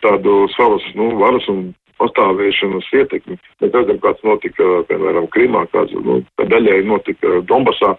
[0.04, 3.38] tādu savas nu, varas un pastāvēšanas ietekmi.
[3.62, 7.94] Mēs redzam, kāds notika, piemēram, Krimā, kāds nu, daļai notika Donbasā.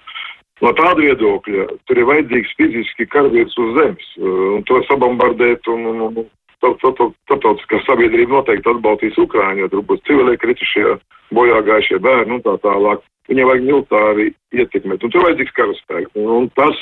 [0.63, 6.03] No tāda viedokļa tur ir vajadzīgs fiziski karavīrs uz zemes, un to sabombardēt un, un,
[6.07, 6.29] un
[6.63, 10.95] starptautiskā sabiedrība noteikti atbalstīs Ukraiņu, jo tur būs civilie kritušie,
[11.35, 13.03] bojā gājušie bērni un tā tālāk.
[13.29, 16.11] Viņiem vajag militāri ietekmēt, un tur vajadzīgs karaspēks.
[16.21, 16.77] Un, un tas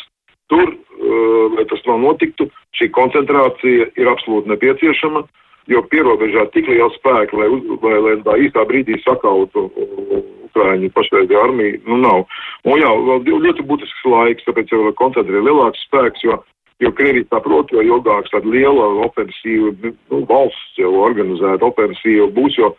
[0.51, 5.23] tur, uh, lai tas nav notiktu, šī koncentrācija ir absolūti nepieciešama,
[5.71, 7.49] jo pierobežā tik liela spēka, lai,
[7.83, 9.69] lai, lai tā īstā brīdī sakautu
[10.49, 12.25] Ukraiņu pašreizējā armija, nu nav.
[12.67, 12.89] Un jā,
[13.25, 16.41] vēl ļoti būtisks laiks, tāpēc jau koncentrē lielāks spēks, jo
[16.83, 19.71] Jo Krievija saprot, jo ilgāk tāda liela ofensīva,
[20.11, 22.71] nu, valsts jau organizēta ofensīva būs, jo,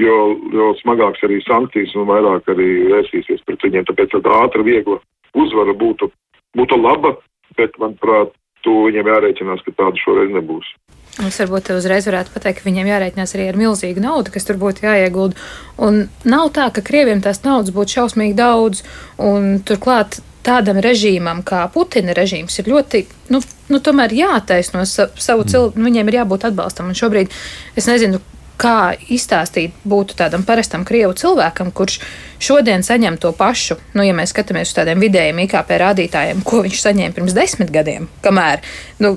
[0.00, 0.16] jo,
[0.56, 3.86] jo smagāks arī sankcijas un vairāk arī vērsīsies pret viņiem.
[3.90, 4.98] Tāpēc tāda ātra, viegla
[5.38, 6.10] uzvara būtu,
[6.58, 7.14] būtu laba,
[7.60, 8.34] bet, manuprāt,
[8.66, 10.72] to viņiem jārēķinās, ka tāda šoreiz nebūs.
[11.20, 14.86] Mums varbūt uzreiz varētu pateikt, ka viņiem jārēķinās arī ar milzīgu naudu, kas tur būtu
[14.86, 15.36] jāiegulda.
[15.84, 18.80] Un nav tā, ka krieviem tās naudas būtu šausmīgi daudz,
[19.20, 25.50] un turklāt tādam režīmam kā Putina režīms ir ļoti, nu, nu tomēr jātaisno savu mm.
[25.52, 26.88] cilvēku, nu, viņiem ir jābūt atbalstam.
[26.88, 27.34] Un šobrīd
[27.76, 28.22] es nezinu,
[28.62, 31.98] kā izstāstīt būtu tādam parastam krievu cilvēkam, kurš
[32.42, 36.80] šodien saņem to pašu, nu, ja mēs skatāmies uz tādiem vidējiem IKP rādītājiem, ko viņš
[36.86, 38.62] saņēma pirms desmit gadiem, kamēr,
[39.02, 39.16] nu,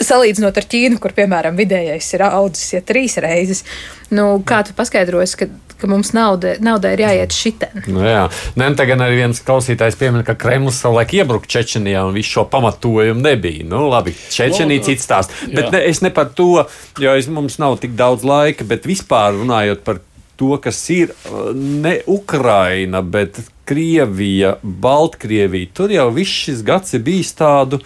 [0.00, 3.64] salīdzinot ar Ķīnu, kur, piemēram, vidējais ir audzis ja trīs reizes.
[4.14, 5.48] Nu, kā tu paskaidrosi, ka,
[5.80, 7.84] ka mums nauda, naudai ir jāiet šitien?
[7.88, 8.26] Nu, jā,
[8.58, 12.46] Nē, nu, tagad arī viens klausītājs piemin, ka Kremlis savulaik iebruka Čečenijā un visu šo
[12.52, 13.66] pamatojumu nebija.
[13.70, 15.46] Nu, labi, Čečenija no, cits stāsts.
[15.50, 16.66] Bet ne, es ne par to,
[17.00, 20.02] jo es, mums nav tik daudz laika, bet vispār runājot par
[20.36, 21.14] to, kas ir
[21.54, 25.66] ne Ukraina, bet Krievija, Baltkrievija.
[25.74, 27.78] Tur jau viss šis gads ir bijis tādu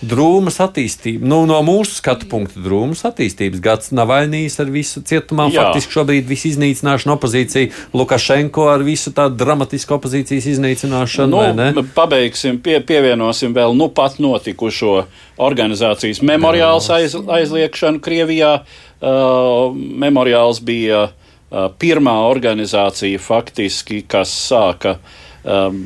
[0.00, 1.24] drūmas attīstību.
[1.28, 3.92] Nu, no mūsu skatu punkta drūmas attīstības gads.
[3.96, 5.66] Navaļnijas ar visu cietumā, Jā.
[5.66, 11.42] faktiski šobrīd visu iznīcināšanu opozīcija, Lukašenko ar visu tādu dramatisku opozīcijas iznīcināšanu.
[11.76, 15.02] Nu, pabeigsim, pie, pievienosim vēl nu pat notikušo
[15.36, 18.56] organizācijas memoriāls aiz, aizliekšanu Krievijā.
[18.96, 25.14] Uh, memoriāls bija uh, pirmā organizācija faktiski, kas sāka uh,
[25.46, 25.80] um,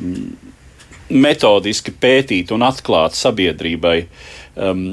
[1.11, 4.83] metodiski pētīt un atklāt sabiedrībai um,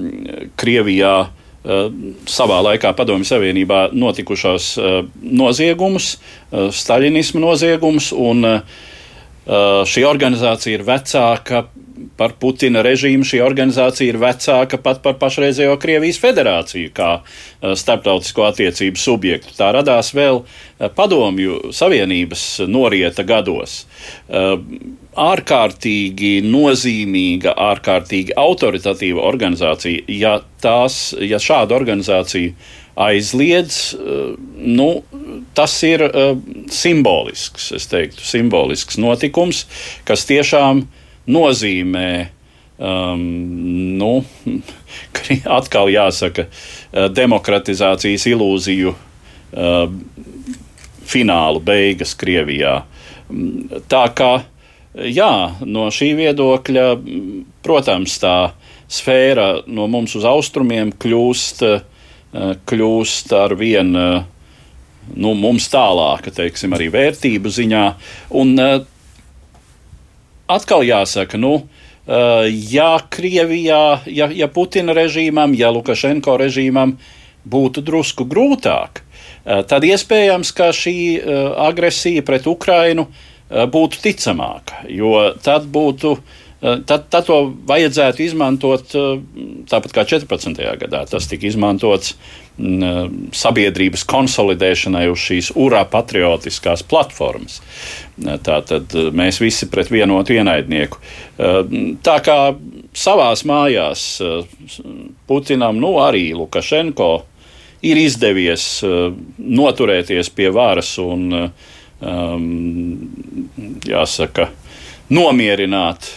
[0.59, 1.89] Krievijā uh,
[2.29, 8.63] savā laikā Padomju Savienībā notikušos uh, noziegumus, uh, staļinismu noziegumus, un
[9.89, 11.63] šī organizācija ir vecāka
[12.19, 13.27] par Putina režīmu.
[13.27, 19.55] Šī organizācija ir vecāka pat par pašreizējo Krievijas federāciju, kā uh, starptautisko attiecību subjektu.
[19.59, 23.85] Tā radās vēl uh, Padomju Savienības norieta gados.
[24.27, 24.59] Uh,
[25.19, 30.05] ārkārtīgi nozīmīga, ārkārtīgi autoritatīva organizācija.
[30.13, 32.55] Ja, tās, ja šāda organizācija
[32.99, 34.89] aizliedz, eh, nu,
[35.55, 36.03] tas ir
[36.75, 39.65] simbolisks, es teiktu, simbolisks notikums,
[40.07, 40.85] kas tiešām
[41.29, 42.11] nozīmē
[42.79, 43.25] um,
[44.01, 44.13] nu,
[45.59, 46.49] atkal jāsaka,
[47.15, 49.91] demokratizācijas ilūziju uh,
[51.09, 52.83] finālu beigas Krievijā.
[53.89, 54.33] Tā kā
[55.09, 55.33] jā,
[55.65, 56.87] no šī viedokļa,
[57.65, 58.37] protams, tā
[58.89, 61.65] sfēra no mums uz austrumiem kļūst,
[62.69, 67.85] kļūst ar vien nu, mums tālāka, teiksim, arī vērtību ziņā.
[68.41, 68.55] Un
[70.49, 71.69] atkal jāsaka, nu,
[72.73, 76.97] ja Krievijā, ja, ja Putina režīmam, ja Lukašenko režīmam
[77.49, 79.03] būtu drusku grūtāk,
[79.45, 80.97] tad iespējams, ka šī
[81.69, 83.09] agresija pret Ukrainu
[83.49, 86.19] būtu ticamāka, jo tad būtu.
[86.59, 87.37] Tad, tad to
[87.71, 88.91] vajadzētu izmantot
[89.71, 90.59] tāpat kā 14.
[90.81, 91.05] gadā.
[91.07, 92.17] Tas tika izmantots
[93.39, 97.61] sabiedrības konsolidēšanai uz šīs urā patriotiskās platformas.
[98.19, 100.99] Tātad mēs visi pret vienotu ienaidnieku.
[102.03, 102.39] Tā kā
[102.91, 104.09] savās mājās
[105.31, 107.13] Putinam, nu arī Lukašenko
[107.87, 108.81] ir izdevies
[109.39, 111.31] noturēties pie varas un,
[113.87, 114.51] jāsaka,
[115.15, 116.11] nomierināt,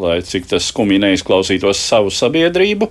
[0.00, 2.90] lai cik tas skumji neizklausītos savu sabiedrību.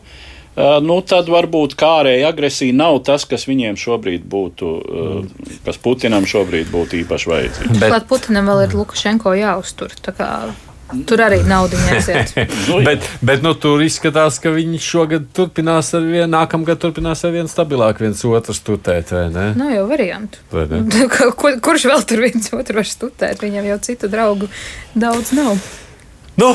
[0.55, 4.69] Nu, tad varbūt kārēja agresija nav tas, kas viņiem šobrīd būtu,
[5.65, 7.81] kas Putinam šobrīd būtu īpaši vajadzīgs.
[7.81, 9.91] Bet Klāt Putinam vēl ir Lukašenko jāuztur.
[10.85, 12.35] Tur arī nauda aiziet.
[12.69, 17.33] nu, bet bet nu, tur izskatās, ka viņi šogad turpinās ar vienu, nākamgad turpinās ar
[17.33, 19.11] vienu stabilāk viens otru stutēt.
[19.33, 20.43] Nav nu, jau variantu.
[21.41, 23.41] Kur, kurš vēl tur viens otru var stutēt?
[23.41, 24.51] Viņam jau citu draugu
[24.93, 25.57] daudz nav.
[26.35, 26.49] Nu,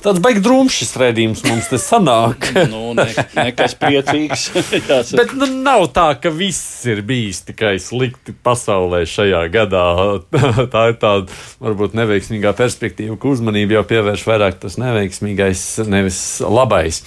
[0.00, 2.46] tāds beigas drūms šis redzējums mums te sanāk.
[2.72, 3.04] nu, ne,
[3.36, 4.46] nekas priecīgs.
[5.18, 9.84] Bet nu, nav tā, ka viss ir bijis tikai slikti pasaulē šajā gadā.
[10.72, 17.02] tā ir tāda varbūt neveiksmīgā perspektīva, ka uzmanību jau pievērš vairāk tas neveiksmīgais, nevis labais.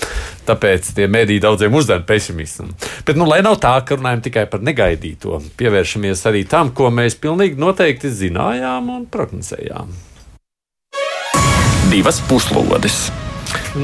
[0.46, 2.70] Tāpēc tie mēdī daudziem uzdara pesimismu.
[3.08, 7.18] Bet, nu, lai nav tā, ka runājam tikai par negaidīto, pievēršamies arī tam, ko mēs
[7.18, 10.13] pilnīgi noteikti zinājām un prognozējām
[11.94, 13.12] divas puslodes.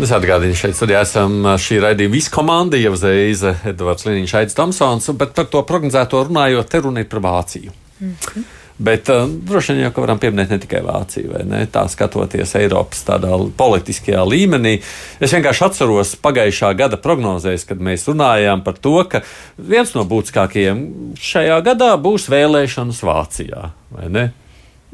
[0.01, 5.12] Es atgādinu, šeit studijā esam šī raidījuma visa komanda, jau Zeiza, Edvards Liniņš, Aits Tomsons,
[5.20, 7.70] bet par to prognozēto runājot, te runa ir par Vāciju.
[7.99, 8.47] Mm -hmm.
[8.80, 11.68] Bet uh, droši vien jau varam pieminēt ne tikai Vāciju, vai ne?
[11.68, 14.82] Tā skatoties Eiropas tādā politiskajā līmenī.
[15.20, 19.22] Es vienkārši atceros pagājušā gada prognozēs, kad mēs runājām par to, ka
[19.57, 20.86] viens no būtiskākajiem
[21.20, 24.32] šajā gadā būs vēlēšanas Vācijā, vai ne?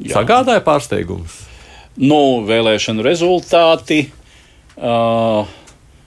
[0.04, 1.55] Sagādāja pārsteigumus
[2.00, 4.06] nu, vēlēšanu rezultāti.
[4.76, 5.46] Uh,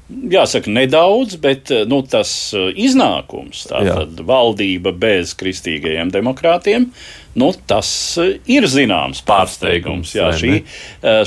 [0.09, 4.25] Jāsaka, nedaudz, bet nu, tas iznākums, tātad Jā.
[4.25, 6.87] valdība bez kristīgajiem demokrātiem,
[7.37, 7.91] nu, tas
[8.49, 10.15] ir zināms pārsteigums.
[10.17, 10.63] Jā, šī,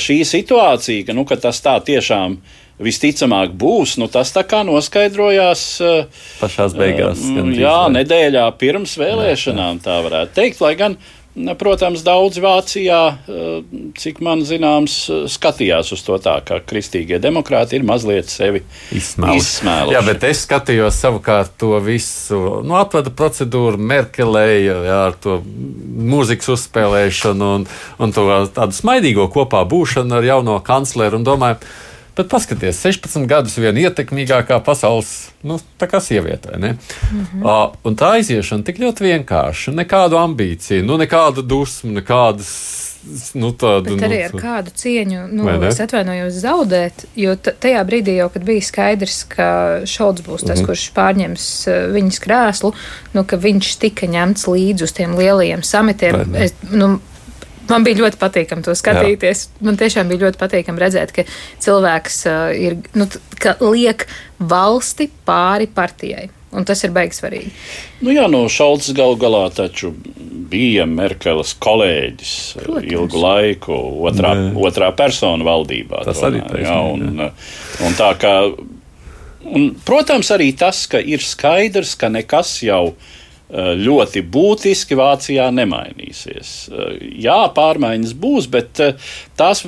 [0.02, 2.40] šī situācija, ka, nu, ka tas tā tiešām
[2.82, 5.64] visticamāk būs, nu, tas tā kā noskaidrojās
[6.42, 7.22] pašā beigās.
[7.54, 10.98] Jā, nedēļā pirms vēlēšanām, tā varētu teikt, lai gan
[11.33, 14.95] Protams, daudzi Vācijā, eh, cik man zināms,
[15.33, 18.61] skatījās uz to tā, ka kristīgie demokrāti ir mazliet sevi
[18.93, 19.95] izsmēluši.
[19.95, 27.49] Jā, bet es skatījos savukārt to visu nu, atvada procedūru, Merkelēja ar to mūzikas uzspēlēšanu
[27.57, 27.64] un,
[27.99, 31.62] un to tādu smaidīgo kopā būšanu ar jauno kancleru un domāju,
[32.16, 35.56] Bet paskatieties, 16 gadus viena ietekmīgākā pasaules nu,
[36.00, 36.56] sieviete.
[36.56, 36.76] Mm
[37.10, 37.44] -hmm.
[37.44, 39.72] uh, un tā aiziešana tik ļoti vienkārša.
[39.72, 42.88] Nekādu ambīciju, nu, nekādu dusmu, nekādas.
[43.34, 48.14] Nu, tādu, Bet arī nu, ar kādu cieņu, nu, es atvainojos zaudēt, jo tajā brīdī
[48.16, 49.46] jau, kad bija skaidrs, ka
[49.84, 50.66] Šalds būs tas, mm -hmm.
[50.66, 52.72] kurš pārņems uh, viņas krēslu,
[53.12, 56.34] nu, ka viņš tika ņemts līdzi uz tiem lielajiem samitiem.
[56.34, 57.00] Es, nu,
[57.70, 59.46] Man bija ļoti patīkami to skatīties.
[59.46, 59.64] Jā.
[59.68, 61.24] Man tiešām bija ļoti patīkami redzēt, ka
[61.62, 63.06] cilvēks uh, ir, nu,
[63.42, 64.06] ka liek
[64.38, 66.28] valsti pāri partijai.
[66.52, 67.48] Un tas ir beigas svarīgi.
[68.04, 69.94] Nu jā, no Šalts galu galā taču
[70.52, 72.90] bija Merkeles kolēģis uh, Protams.
[72.92, 73.78] ilgu laiku,
[74.10, 74.52] otrā, Nē.
[74.68, 76.04] otrā persona valdībā.
[76.08, 76.66] Tas arī taisnība.
[76.66, 77.56] Jā, un, uh,
[77.86, 78.36] un tā kā,
[79.48, 83.22] un, protams, arī tas, ka ir skaidrs, ka nekas jau Eh,
[83.53, 86.53] ļoti būtiski Vācijā nemainīsies.
[86.72, 86.92] Eh,
[87.26, 88.94] jā, pārmaiņas būs, bet eh,
[89.36, 89.66] tās.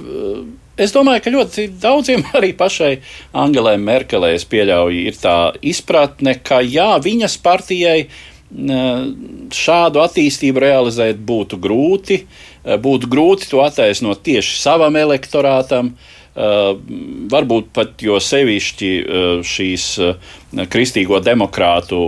[0.75, 2.97] Es domāju, ka ļoti daudziem arī pašai
[3.45, 8.09] Angelai Merkelē, es pieļauju, ir tā izpratne, ka jā, viņas partijai
[8.55, 12.21] šādu attīstību realizēt būtu grūti,
[12.63, 15.89] būtu grūti to attaisnot tieši savam elektorātam.
[15.91, 20.33] Uh, varbūt pat jo sevišķi uh, šīs uh,
[20.71, 22.01] kristīgo demokrātu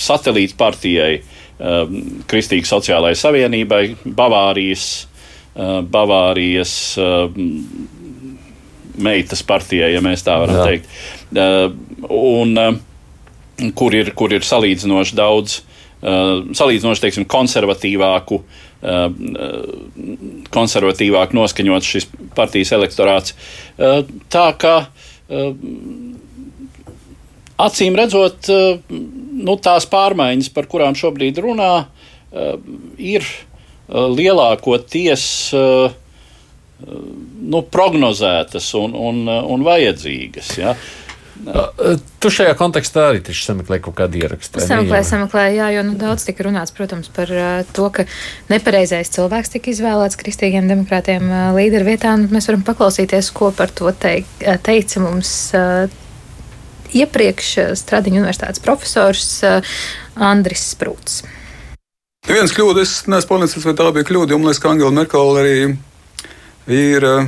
[0.00, 1.22] satelīta partijai,
[2.28, 3.82] Kristīgai sociālajai savienībai,
[4.16, 4.86] Bavārijas,
[5.54, 6.72] Bavārijas
[9.06, 10.64] meitas partijai, ja mēs tā varam Jā.
[10.66, 10.88] teikt.
[12.10, 12.58] Un,
[13.78, 15.60] kur, ir, kur ir salīdzinoši daudz,
[16.02, 18.64] salīdzinoši teiksim, konservatīvāku, uh,
[20.54, 23.34] konservatīvāk noskaņots šis partijas elektorāts.
[23.78, 25.50] Uh, tā kā uh,
[27.64, 32.54] acīm redzot, uh, nu, tās pārmaiņas, par kurām šobrīd runā, uh,
[32.98, 35.26] ir uh, lielākoties
[35.56, 35.94] uh,
[36.84, 40.52] nu, prognozētas un, un, un vajadzīgas.
[40.60, 40.74] Ja.
[41.34, 44.62] Tu šajā kontekstā arī sameklēji kaut kādu ierakstu.
[44.62, 47.32] Sameklēju, sameklēju, jā, jo nu, daudz tika runāts, protams, par
[47.74, 48.06] to, ka
[48.52, 51.26] nepareizais cilvēks tika izvēlēts kristīgiem demokrātiem
[51.56, 52.14] līderu vietā.
[52.14, 54.30] un Mēs varam paklausīties, ko par to teik,
[54.62, 55.32] teica mums
[56.94, 57.50] iepriekš
[57.82, 59.40] Stradiņu universitātes profesors
[60.14, 61.24] Andris Sprūts.
[62.30, 65.42] Viens kļūda, es neesmu pārliecināts, vai tā bija kļūda, jo man liekas, ka Angela Merkele
[65.42, 65.56] arī
[66.72, 67.26] ir uh,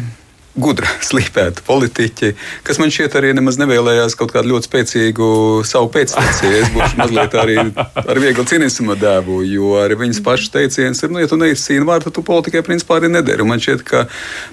[0.56, 2.32] gudra, slīpēta politiķe,
[2.66, 5.28] kas man šķiet arī nemaz nevēlējās kaut kādu ļoti spēcīgu
[5.68, 6.52] savu pēcteci.
[6.62, 11.20] Es būšu mazliet arī ar vieglu cinismu dēvu, jo arī viņas pašas teiciens ir, nu,
[11.22, 13.44] ja tu neizcīni vārdu, tu politikai principā arī nedari.
[13.44, 14.06] Un man šķiet, ka,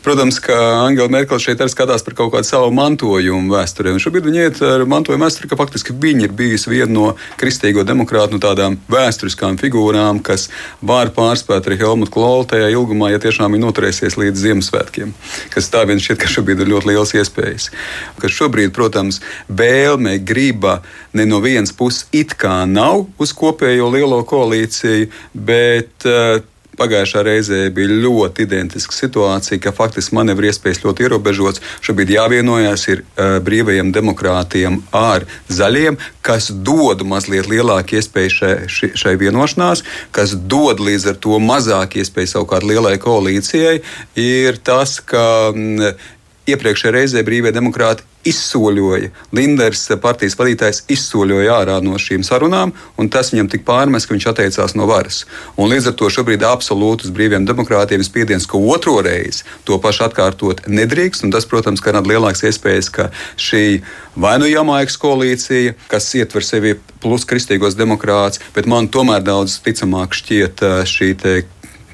[0.05, 3.95] protams, ka Angela Merkel šeit arī skatās par kaut kādu savu mantojumu vēsturē.
[3.95, 7.07] Un šobrīd viņa iet ar mantojumu vēsturi, ka faktiski viņa ir bijusi viena no
[7.39, 10.49] kristīgo demokrātu no tādām vēsturiskām figūrām, kas
[10.83, 15.13] var pārspēt arī Helmutu Kolu tajā ilgumā, ja tiešām viņa noturēsies līdz Ziemassvētkiem.
[15.53, 17.69] Kas tā vien šķiet, ka šobrīd ir ļoti liels iespējas.
[18.21, 20.79] Ka šobrīd, protams, vēlme, griba
[21.13, 26.41] ne no vienas puses it kā nav uz kopējo lielo koalīciju, bet uh,
[26.79, 31.61] Pagājušā reizē bija ļoti identiska situācija, ka faktiski manevru iespējas ļoti ierobežotas.
[31.85, 38.93] Šobrīd jāvienojas ir uh, brīvajiem demokrātiem ar zaļiem, kas dod mazliet lielāku iespēju šai, ši-
[39.03, 39.83] šai vienošanās,
[40.15, 43.77] kas dod līdz ar to mazāk iespēju savukārt lielai koalīcijai,
[44.19, 45.93] ir tas, ka mm,
[46.49, 49.11] iepriekšējā reizē brīvie demokrāti izsoļoja.
[49.35, 54.27] Linders, partijas vadītājs, izsoļoja ārā no šīm sarunām, un tas viņam tika pārmests, ka viņš
[54.31, 55.23] atteicās no varas.
[55.57, 59.79] Un līdz ar to šobrīd absolūti uz brīviem demokrātiem ir spiediens, ka otro reizi to
[59.83, 61.25] pašu atkārtot nedrīkst.
[61.25, 63.09] un Tas, protams, ka rada lielākas iespējas, ka
[63.41, 63.81] šī
[64.15, 70.15] vai nu Jamaikas koalīcija, kas ietver sevi plus kristīgos demokrātus, bet man tomēr daudz ticamāk
[70.15, 71.35] šķiet eh, šī te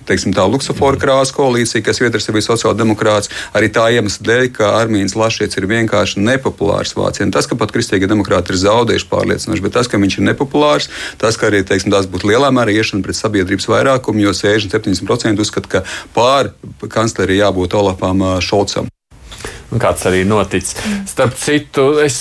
[0.10, 5.16] teiksim, tā Luksafora krāsa koalīcija, kas ietver sevi sociāldemokrāts, arī tā iemesla dēļ, ka Armīns
[5.18, 7.30] Lašiets ir vienkārši nepopulārs Vācijā.
[7.30, 10.90] Un Tas, ka pat kristīgie demokrāti ir zaudējuši pārliecinoši, bet tas, ka viņš ir nepopulārs,
[11.22, 15.72] tas, ka arī teiksim, tās būtu lielā mērā iešana pret sabiedrības vairākumu, jo 67% uzskata,
[15.72, 15.86] ka
[16.16, 16.52] pār
[16.92, 18.92] kancleri jābūt Olafam ā, Šolcam.
[19.70, 20.74] Kāds arī noticis.
[21.06, 22.16] Starp citu, es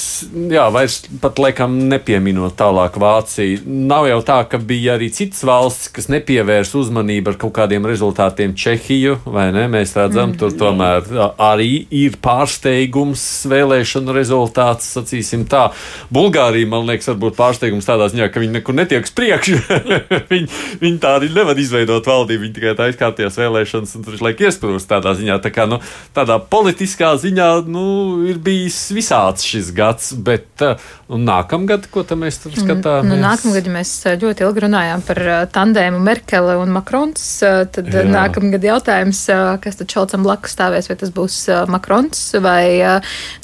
[0.53, 3.63] jā, vairs pat laikam nepieminot tālāk Vāciju.
[3.89, 8.53] Nav jau tā, ka bija arī citas valstis, kas nepievērs uzmanību ar kaut kādiem rezultātiem
[8.53, 9.65] Čehiju, vai ne?
[9.73, 11.09] Mēs redzam, tur tomēr
[11.41, 15.71] arī ir pārsteigums vēlēšanu rezultāts, sacīsim tā.
[16.13, 19.63] Bulgārija, man liekas, varbūt pārsteigums tādā ziņā, ka viņi nekur netiek uz priekšu.
[20.35, 20.53] viņi,
[20.85, 24.93] viņi tā arī nevar izveidot valdību, viņi tikai tā izkārties vēlēšanas un tur laik iesprūst
[24.93, 25.41] tādā ziņā.
[25.41, 25.81] Tā kā, nu,
[26.13, 27.85] tādā politiskā ziņā nu,
[28.29, 30.65] ir bijis visāds šis gads, bet
[31.09, 33.09] un nākamgad, ko tam mēs tur skatāmies?
[33.09, 37.27] Nu, nākamgad, ja mēs ļoti ilgi runājām par uh, tandēmu Merkele un Makrons,
[37.75, 38.07] tad Jā.
[38.09, 39.25] Nākamgad jautājums,
[39.65, 42.65] kas tad Šalcam blakus stāvēs, vai tas būs Makrons, vai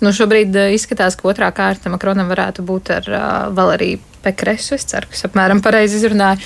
[0.02, 3.14] nu, šobrīd izskatās, ka otrā kārta Makronam varētu būt ar
[3.54, 6.40] Valeriju Pekresu, es ceru, ka es apmēram pareizi izrunāju,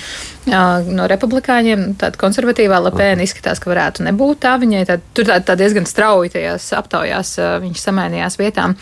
[0.89, 1.93] no republikāņiem.
[1.99, 4.57] Tāda konservatīvā lapēna izskatās, ka varētu nebūt tā.
[4.61, 8.77] Viņai tā, tur tā, tā diezgan strauji tajās aptaujās viņš samainījās vietām.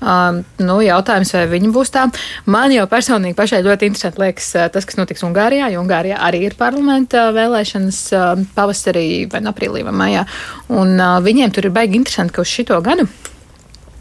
[0.00, 2.06] Um, nu, jautājums, vai viņi būs tā.
[2.48, 6.56] Man jau personīgi pašai ļoti interesanti liekas tas, kas notiks Ungārijā, jo Ungārijā arī ir
[6.56, 7.98] parlamenta vēlēšanas
[8.56, 10.24] pavasarī vai no aprīlī vai maijā.
[10.72, 13.10] Un uh, viņiem tur ir baigi interesanti, ka uz šito gadu.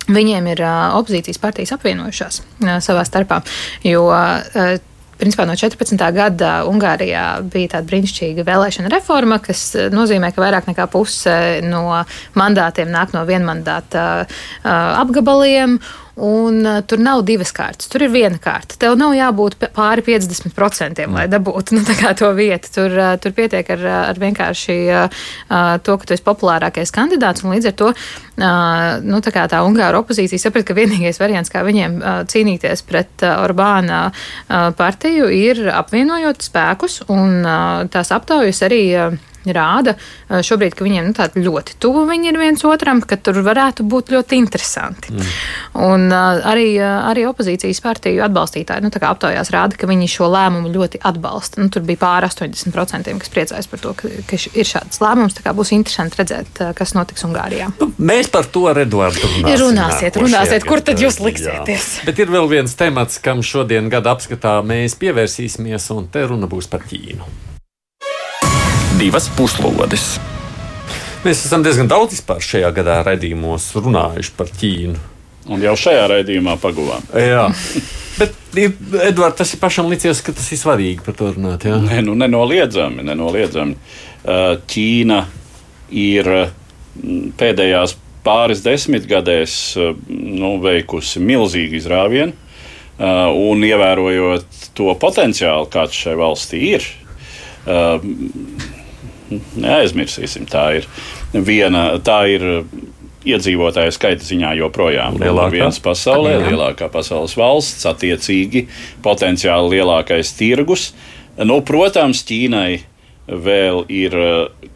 [0.09, 3.43] Viņiem ir uh, opozīcijas partijas apvienojušās uh, savā starpā,
[3.85, 4.77] jo uh,
[5.19, 5.99] Principā no 14.
[6.15, 11.33] gada Ungārijā bija tāda brīnišķīga vēlēšana reforma, kas nozīmē, ka vairāk nekā puse
[11.65, 11.81] no
[12.39, 14.05] mandātiem nāk no vienmandāta
[14.63, 15.75] apgabaliem.
[16.19, 18.75] Un, uh, tur nav divas kārtas, tur ir viena kārta.
[18.79, 21.83] Tev nav jābūt pāri 50%, lai dabūtu nu,
[22.19, 22.73] to vietu.
[22.75, 25.23] Tur, uh, tur pietiek ar, uh, ar vienkārši uh,
[25.85, 27.45] to, ka tu esi populārākais kandidāts.
[27.45, 31.63] un Līdz ar to uh, nu, tā, tā Ungāra opozīcija saprata, ka vienīgais variants, kā
[31.67, 38.63] viņiem uh, cīnīties pret uh, Orbāna uh, partiju, ir apvienojot spēkus un uh, tās aptaujas
[38.67, 38.83] arī.
[39.07, 39.95] Uh, rāda
[40.29, 44.39] šobrīd, ka viņiem nu, ļoti tuvu viņi ir viens otram, ka tur varētu būt ļoti
[44.39, 45.13] interesanti.
[45.13, 45.33] Mm.
[45.89, 51.63] Un arī, arī opozīcijas partiju atbalstītāji nu, aptaujās rāda, ka viņi šo lēmumu ļoti atbalsta.
[51.63, 55.39] Nu, tur bija pāri 80%, kas priecājas par to, ka, ka ir šāds lēmums.
[55.59, 57.71] Būs interesanti redzēt, kas notiks Ungārijā.
[57.81, 59.59] Nu, mēs par to ar Eduardu runāsim.
[59.63, 61.89] Runāsiet, runāsiet, kur tad jūs liksieties?
[61.99, 62.07] Jā.
[62.09, 66.69] Bet ir vēl viens temats, kam šodien gada apskatā mēs pievērsīsimies, un te runa būs
[66.71, 67.58] par Ķīnu.
[68.99, 70.17] Divas puslodes.
[71.23, 74.97] Mēs esam diezgan daudz vispār šajā gadā redzījumos runājuši par Ķīnu.
[75.55, 77.05] Un jau šajā raidījumā paguvām.
[77.15, 77.45] Jā.
[78.19, 81.63] Bet, Edvards, tas ir pašam licies, ka tas ir svarīgi par to runāt.
[81.69, 81.77] Jā?
[81.79, 83.77] Nē, nu, nenoliedzami, nenoliedzami.
[84.73, 85.19] Ķīna
[85.95, 86.29] ir
[87.39, 87.95] pēdējās
[88.27, 89.53] pāris desmitgadēs
[90.09, 92.35] nu, veikusi milzīgu izrāvienu.
[92.99, 96.89] Un ievērojot to potenciālu, kāds šai valstī ir,
[99.29, 100.87] neaizmirsīsim, tā ir
[101.33, 102.45] viena, tā ir
[103.29, 106.43] iedzīvotāju skaita ziņā joprojām lielākā viens pasaulē, jā.
[106.49, 108.65] lielākā pasaules valsts, attiecīgi
[109.05, 110.89] potenciāli lielākais tirgus.
[111.39, 112.79] Nu, protams, Ķīnai
[113.29, 114.15] vēl ir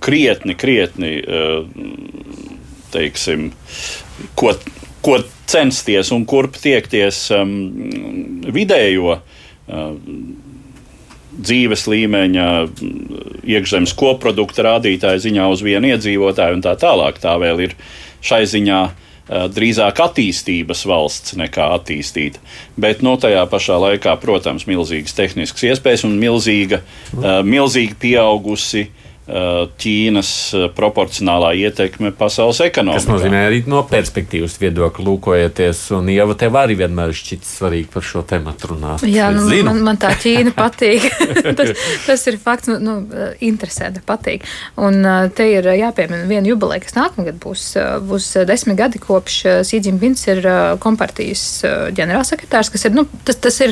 [0.04, 1.16] krietni, krietni
[2.93, 3.49] teiksim,
[4.38, 4.54] ko,
[5.04, 5.18] ko
[5.49, 7.56] censties un kurp tiekties um,
[8.54, 9.97] vidējo um,
[11.34, 12.47] dzīves līmeņa,
[13.43, 17.21] iekšzemes koprodukta rādītāja ziņā uz vienu iedzīvotāju un tā tālāk.
[17.23, 17.77] Tā vēl ir
[18.23, 18.81] šai ziņā
[19.55, 22.41] drīzāk attīstības valsts nekā attīstīta.
[22.75, 26.84] Bet no nu, tajā pašā laikā, protams, milzīgas tehniskas iespējas un milzīga,
[27.47, 32.99] milzīgi pieaugusi Uh, Ķīnas uh, proporcionālā ietekme pasaules ekonomikā.
[32.99, 38.03] Tas nozīmē arī no perspektīvas viedokļa lūkojoties, un Ieva tev arī vienmēr šķiet svarīgi par
[38.03, 39.05] šo tematu runāt.
[39.07, 41.07] Jā, nu, man, man tā Ķīna patīk.
[41.59, 41.71] tas,
[42.03, 44.43] tas ir fakts, nu, nu interesanti, patīk.
[44.84, 47.69] Un uh, te ir jāpiemina viena jubileja, kas nākamgad būs,
[48.09, 50.43] būs desmit gadi kopš Sīdzīmpins ir
[50.84, 51.45] kompartijas
[51.95, 53.71] ģenerālsekretārs, kas ir, nu, tas, tas ir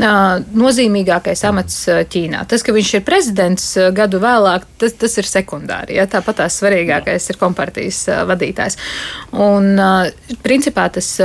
[0.00, 1.78] nozīmīgākais amats
[2.10, 2.44] Ķīnā.
[2.50, 5.96] Tas, ka viņš ir prezidents gadu vēlāk, tas, tas ir sekundāri.
[6.00, 6.06] Ja?
[6.10, 8.78] Tāpat tās svarīgākais ir kompartijas vadītājs.
[9.36, 9.72] Un,
[10.44, 11.16] principā, tas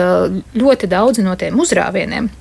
[0.56, 2.32] ļoti daudzi no tiem uzrāvieniem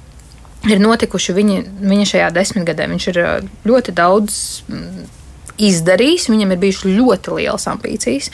[0.71, 2.89] ir notikuši viņa, viņa šajā desmitgadē.
[2.93, 3.21] Viņš ir
[3.69, 4.39] ļoti daudz
[5.59, 8.31] izdarījis, viņam ir bijušas ļoti lielas ambīcijas,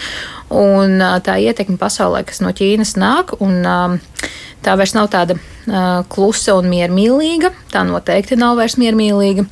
[0.51, 3.63] un tā ietekme pasaulē, kas no Ķīnas nāk, un
[4.65, 5.39] tā vairs nav tāda
[6.11, 7.51] klusa un miermīlīga.
[7.71, 9.45] Tā noteikti nav vairs miermīlīga.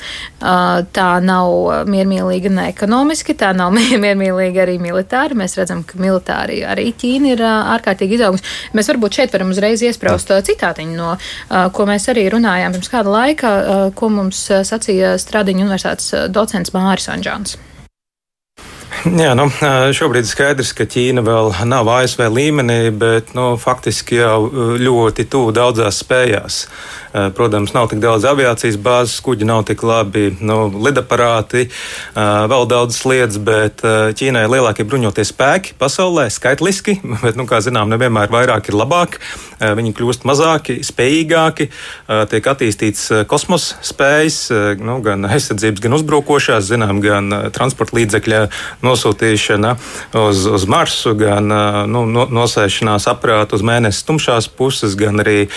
[0.95, 5.39] Tā nav miermīlīga ne ekonomiski, tā nav miermīlīga arī militāri.
[5.39, 8.47] Mēs redzam, ka militāri arī Ķīna ir ārkārtīgi izaugusi.
[8.79, 11.15] Mēs varbūt šeit varam uzreiz iespraust uh, citātiņu, no
[11.75, 13.55] ko mēs arī runājām pirms kāda laika,
[13.99, 17.58] ko mums sacīja Stradiņa universitātes docents Māris Anģāns.
[19.25, 19.47] Jā, nu,
[19.95, 24.49] šobrīd ir skaidrs, ka Ķīna vēl nav ASV līmenī, bet nu, faktiski jau
[24.81, 26.63] ļoti tuvu daudzās spējās.
[27.15, 32.21] Eh, protams, nav tik daudz aviācijas bāzes, kuģi nav tik labi, nu, lidaparāti, eh,
[32.53, 37.63] vēl daudz lietas, bet eh, Ķīnai ir lielākie bruņotie spēki pasaulē, skaitliski, bet, nu, kā
[37.65, 39.21] zinām, nevienmēr vairāk ir labāk.
[39.59, 41.65] Viņi kļūst mazāki, spējīgāki,
[42.31, 44.37] tiek attīstīts kosmosa spējas,
[44.79, 48.39] nu, gan aizsardzības, gan uzbrukošās, zinām, gan transporta līdzekļa
[48.87, 49.73] nosūtīšana
[50.23, 51.51] uz, uz Marsu, gan
[51.91, 52.05] nu,
[52.39, 55.49] nosēšanās aprātu uz mēnesi tumšās puses, gan arī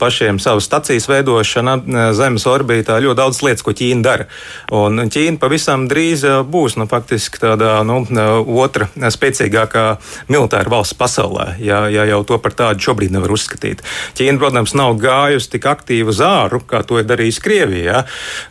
[0.00, 4.26] pašiem savus stacijas veidošana eh, Zemes orbītā, ļoti daudz lietas, ko Ķīna dara.
[4.72, 9.84] Un Ķīna pavisam drīz eh, būs nu, faktiski tāda nu, eh, otra spēcīgākā
[10.28, 13.82] militāra valsts pasaulē, ja, ja jau to par tādu šobrīd nevar uzskatīt.
[14.18, 18.04] Ķīna, protams, nav gājusi tik aktīvi uz āru, kā to ir darījusi Krievija.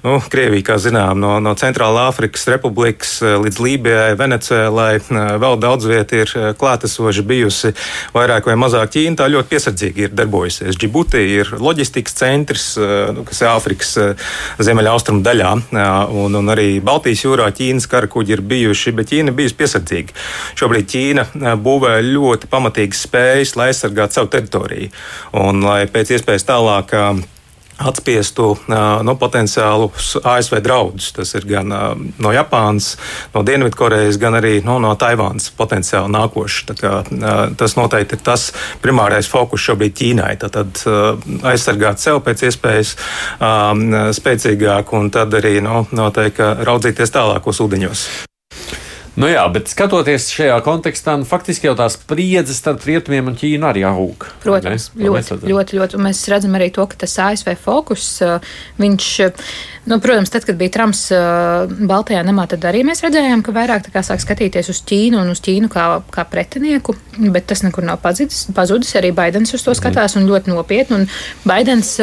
[0.03, 4.99] Nu, Krievija, kā zinām, no, no Centrālā Afrikas Republikas līdz Lībijai, Venecijai,
[5.39, 7.73] vēl daudz vieta ir klātesoši bijusi
[8.15, 9.19] vairāk vai mazāk Ķīna.
[9.19, 10.77] Tā ļoti piesardzīgi ir darbojusies.
[10.79, 14.15] Džibuti ir loģistikas loģistikas centrs, eh, nu, kas ir Āfrikas eh,
[14.59, 15.51] ziemeļaustrumu daļā.
[16.11, 20.13] Un, un arī Baltijas jūrā Ķīnas karakuģi ir bijuši, bet Ķīna bijusi piesardzīga.
[20.55, 24.89] Šobrīd Ķīna eh, būvē ļoti pamatīgas spējas, lai aizsargātu savu teritoriju
[25.39, 26.93] un lai pēc iespējas tālāk
[27.79, 31.11] atspiestu no potenciālus ASV draudus.
[31.15, 32.93] Tas ir gan no Japānas,
[33.33, 36.73] no Dienvidkorejas, gan arī no, no Taivānas potenciāli nākošs.
[37.59, 38.49] Tas noteikti ir tas
[38.83, 40.33] primārais fokus šobrīd Ķīnai.
[40.41, 40.83] Tad
[41.53, 42.95] aizsargāt sev pēc iespējas
[44.19, 48.07] spēcīgāk un tad arī no, noteikti raudzīties tālākos ūdeņos.
[49.19, 53.67] Nu jā, bet skatoties šajā kontekstā, nu, faktiski jau tā spriedze starp rietumiem un Ķīnu
[53.67, 54.23] arī aug.
[54.45, 55.09] Protams, ne?
[55.09, 55.97] ļoti, ļoti, ļoti.
[55.99, 58.05] Un mēs redzam arī to, ka tas ASV fokus,
[58.79, 59.09] viņš,
[59.91, 64.05] nu, protams, tad, kad bija Trumps Baltajā namā, tad arī mēs redzējām, ka vairāk kā,
[64.07, 68.45] sāk skatīties uz Ķīnu un uz Ķīnu kā, kā pretinieku, bet tas nekur nav pazudis.
[68.55, 71.01] pazudis arī Baidens uz to skatās un ļoti nopietni.
[71.01, 71.09] Un
[71.43, 71.97] Baidens,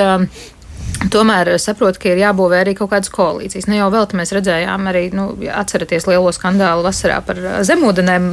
[1.13, 3.69] Tomēr saprotu, ka ir jābūvē arī kaut kādas koalīcijas.
[3.71, 8.31] Ne jau vēl mēs redzējām, arī nu, atceraties lielo skandālu vasarā par zemūdenēm,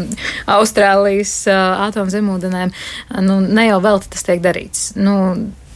[0.56, 2.74] Austrālijas atomzemūdenēm.
[3.28, 4.94] Nu, ne jau vēl tas tiek darīts.
[4.98, 5.18] Nu,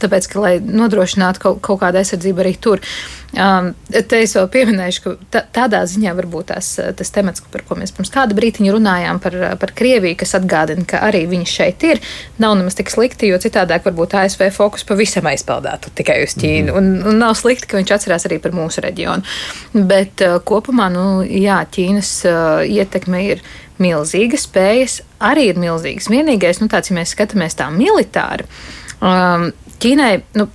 [0.02, 2.82] tāpēc, ka, lai nodrošinātu kaut, kaut kādu aizsardzību arī tur.
[3.28, 7.76] Um, te es vēl pieminēšu, ka tā, tādā ziņā varbūt tās, tas temats, par ko
[7.76, 12.00] mēs pirms kāda brītiņa runājām par, par Krieviju, kas atgādina, ka arī viņi šeit ir,
[12.40, 16.72] nav nemaz tik slikti, jo citādāk varbūt ASV fokus pavisam aizpildātu tikai uz Ķīnu.
[16.72, 19.26] Mm un, un nav slikti, ka viņš atcerās arī par mūsu reģionu.
[19.88, 23.44] Bet uh, kopumā, nu, jā, Ķīnas uh, ietekme ir
[23.82, 26.10] milzīga, spējas arī ir milzīgas.
[26.12, 28.48] Vienīgais, nu, tāds, ja mēs skatāmies tā militāri,
[28.98, 30.48] um, Ķīnai, nu,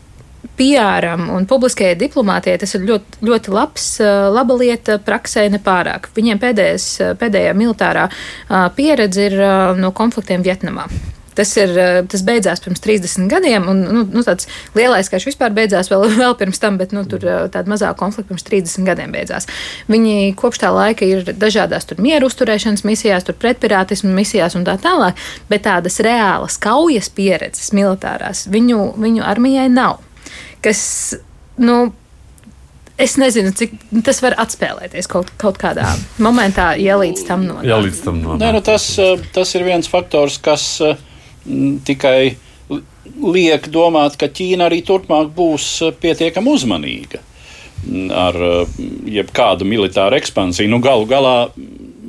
[0.60, 3.88] PR un publiskajai diplomātijai tas ir ļoti, ļoti labs,
[4.36, 6.12] laba lieta praksē nepārāk.
[6.18, 6.88] Viņiem pēdējais,
[7.22, 8.10] pēdējā militārā
[8.76, 9.38] pieredze ir
[9.80, 10.90] no konfliktiem Vietnamā.
[11.38, 11.74] Tas, ir,
[12.12, 16.38] tas beidzās pirms 30 gadiem, un nu, nu, tāds lielais karš vispār beidzās vēl, vēl
[16.40, 19.50] pirms tam, bet nu, tur tāda mazāka konflikta pirms 30 gadiem beidzās.
[19.92, 25.20] Viņi kopš tā laika ir dažādās mieru uzturēšanas misijās, pretpirātismu misijās un tā tālāk,
[25.50, 30.02] bet tādas reālas kaujas pieredzes militārās viņu, viņu armijai nav
[30.64, 31.14] kas,
[31.58, 31.92] nu,
[32.94, 33.72] Es nezinu, cik
[34.06, 35.88] tas var atspēlēties kaut, kaut kādā
[36.22, 37.66] momentā, ja līdz tam nonāk.
[37.66, 38.38] Jā, līdz tam nonāk.
[38.38, 38.86] Nē, nu tas,
[39.34, 40.94] tas ir viens faktors, kas m,
[41.86, 42.36] tikai
[43.24, 45.68] liek domāt, ka Ķīna arī turpmāk būs
[46.02, 47.22] pietiekami uzmanīga
[48.16, 48.38] ar
[49.12, 50.72] jebkādu militāru ekspansiju.
[50.72, 51.50] Nu, galu galā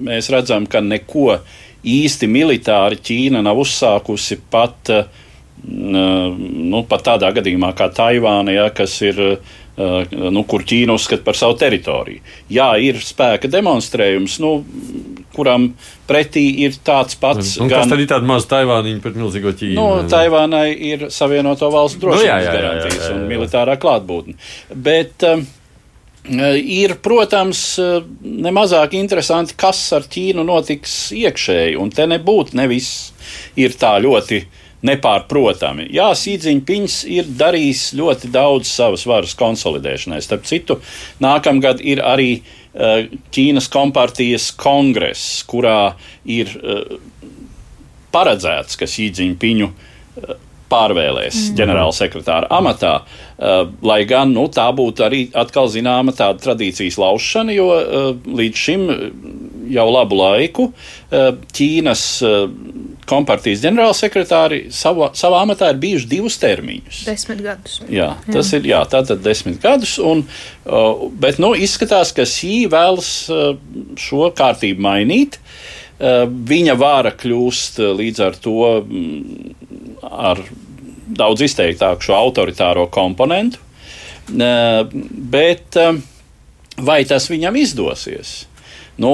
[0.06, 1.40] mēs redzam, ka neko
[1.82, 5.22] īsti militāri Ķīna nav uzsākusi pat uh,
[5.66, 9.20] nu, pat tādā gadījumā kā Taivāna, ja, kas ir.
[9.74, 12.20] Nu, kur Ķīna uzskata par savu teritoriju.
[12.54, 14.52] Jā, ir spēka demonstrējums, nu,
[15.34, 15.68] kuram
[16.08, 17.56] pretī ir tāds pats.
[17.58, 19.76] Un, gan, kas tad ir tāda maza Taivāniņa pret milzīgo Ķīnu?
[19.76, 24.36] Nu, Taivānai ir Savienoto valstu drošības nu, jā, jā, jā, garantijas un militārā klātbūtne.
[24.86, 25.46] Bet um,
[26.24, 27.62] ir, protams,
[28.22, 32.90] nemazāk interesanti, kas ar Ķīnu notiks iekšēji, un te nebūtu nevis
[33.60, 34.44] ir tā ļoti
[34.84, 35.86] nepārprotami.
[35.96, 40.20] Jā, Sīdziņpins ir darījis ļoti daudz savas varas konsolidēšanai.
[40.20, 40.76] Starp citu,
[41.24, 45.94] nākamgad ir arī uh, Ķīnas kompartijas kongress, kurā
[46.26, 46.96] ir uh,
[48.14, 50.34] paredzēts, ka Sīdziņpiņu uh,
[50.72, 51.56] pārvēlēs mm.
[51.58, 52.94] ģenerālsekretāra amatā,
[53.84, 57.66] lai gan nu, tā būtu arī atkal zināma tāda tradīcijas laušana, jo
[58.40, 58.86] līdz šim
[59.74, 60.68] jau labu laiku
[61.10, 62.04] Ķīnas
[63.08, 67.02] kompartijas ģenerālsekretāri savā, savā amatā ir bijuši divus termiņus.
[67.08, 67.78] Desmit gadus.
[67.92, 68.60] Jā, tas jā.
[68.60, 69.96] ir jā, tātad desmit gadus.
[70.02, 70.24] Un,
[71.20, 73.10] bet nu, izskatās, ka Sī vēlas
[74.00, 75.38] šo kārtību mainīt.
[76.54, 79.52] Viņa vāra kļūst līdz ar to mm,
[80.04, 80.40] ar
[81.14, 83.60] daudz izteiktāku šo autoritāro komponentu.
[84.26, 85.78] Bet
[86.80, 88.34] vai tas viņam izdosies?
[89.00, 89.10] Nu,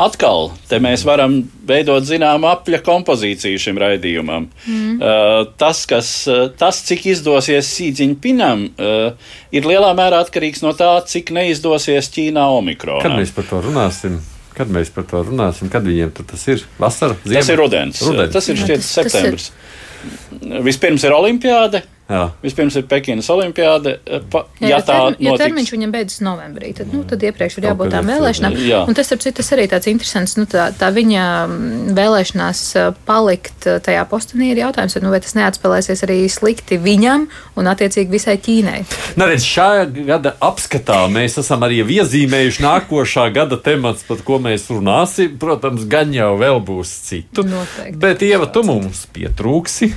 [0.00, 4.46] atkal, te mēs varam veidot zināmu apļa kompozīciju šim raidījumam.
[4.64, 4.94] Mm.
[4.96, 10.94] Uh, tas, kas, uh, tas, cik izdosies Sīdziņpinam, uh, ir lielā mērā atkarīgs no tā,
[11.04, 13.04] cik neizdosies Ķīnā omikronam.
[13.04, 14.16] Kad mēs par to runāsim?
[14.56, 15.68] Kad mēs par to runāsim?
[15.72, 16.64] Kad viņiem tas ir?
[16.80, 17.20] Vasara?
[17.20, 17.38] Ziema?
[17.38, 18.02] Tas ir rudens.
[18.08, 18.34] rudens.
[18.34, 19.52] Tas ir šķiet septembris.
[19.52, 20.60] Ir...
[20.64, 21.84] Vispirms ir olimpiāde.
[22.10, 22.24] Jā.
[22.42, 23.96] Vispirms ir Pekinas olimpiāde.
[24.32, 27.68] Pa, jā, ja, tā termi, ja termiņš viņam beidzas novembrī, tad, nu, tad iepriekš ir
[27.70, 28.56] jābūt tām vēlēšanām.
[28.66, 28.80] Jā.
[28.90, 32.62] Un tas, ap citu, tas arī tāds interesants, nu, tā, tā viņa mm, vēlēšanās
[33.06, 37.28] palikt tajā postenī ir jautājums, nu, vai tas neatspēlēsies arī slikti viņam
[37.60, 38.80] un attiecīgi visai Ķīnai.
[39.20, 39.68] Neredz, šā
[40.10, 45.36] gada apskatā mēs esam arī iezīmējuši nākošā gada temats, par ko mēs runāsim.
[45.40, 47.46] Protams, gan jau vēl būs citu.
[47.46, 47.98] Noteikti.
[48.00, 49.92] Bet, Ieva, tu mums pietrūksi.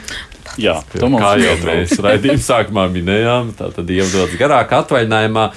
[0.62, 5.47] Jā, kā jau mēs raidījuma sākumā minējām, tā tad ievadots garāk atvaļinājumā.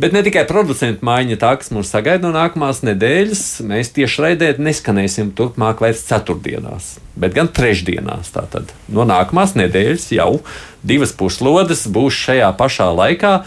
[0.00, 4.50] Bet ne tikai producentu maiņa, tā kas mūs sagaida no nākamās nedēļas, mēs tieši raidē
[4.60, 8.32] neskanēsim turpmāk vairs ceturtdienās, bet gan trešdienās.
[8.34, 10.30] Tātad no nākamās nedēļas jau
[10.86, 13.38] divas puslodes būs šajā pašā laikā.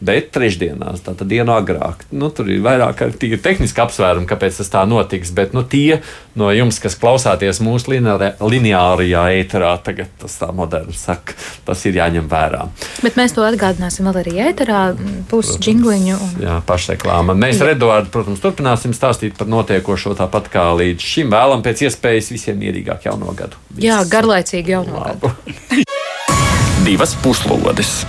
[0.00, 2.04] Bet trešdienās, tātad dienu agrāk.
[2.14, 6.00] Nu, tur ir vairāk tīri tehniski apsvērumi, kāpēc tas tā notiks, bet nu, tie
[6.38, 11.34] no jums, kas klausāties mūsu lineārajā ēterā, tagad tas tā moderni saka,
[11.66, 12.66] tas ir jāņem vērā.
[13.02, 14.82] Bet mēs to atgādināsim vēl arī ēterā,
[15.30, 16.18] būs džingliņu.
[16.18, 16.36] Un...
[16.46, 17.36] Jā, pašreklāma.
[17.38, 22.30] Mēs ar Eduardu, protams, turpināsim stāstīt par notiekošo tāpat kā līdz šim vēlam pēc iespējas
[22.34, 23.58] visiem mierīgāk jauno gadu.
[23.72, 23.88] Viss.
[23.88, 25.34] Jā, garlaicīgi jauno Labu.
[25.34, 25.82] gadu.
[26.86, 28.00] Divas puslodes!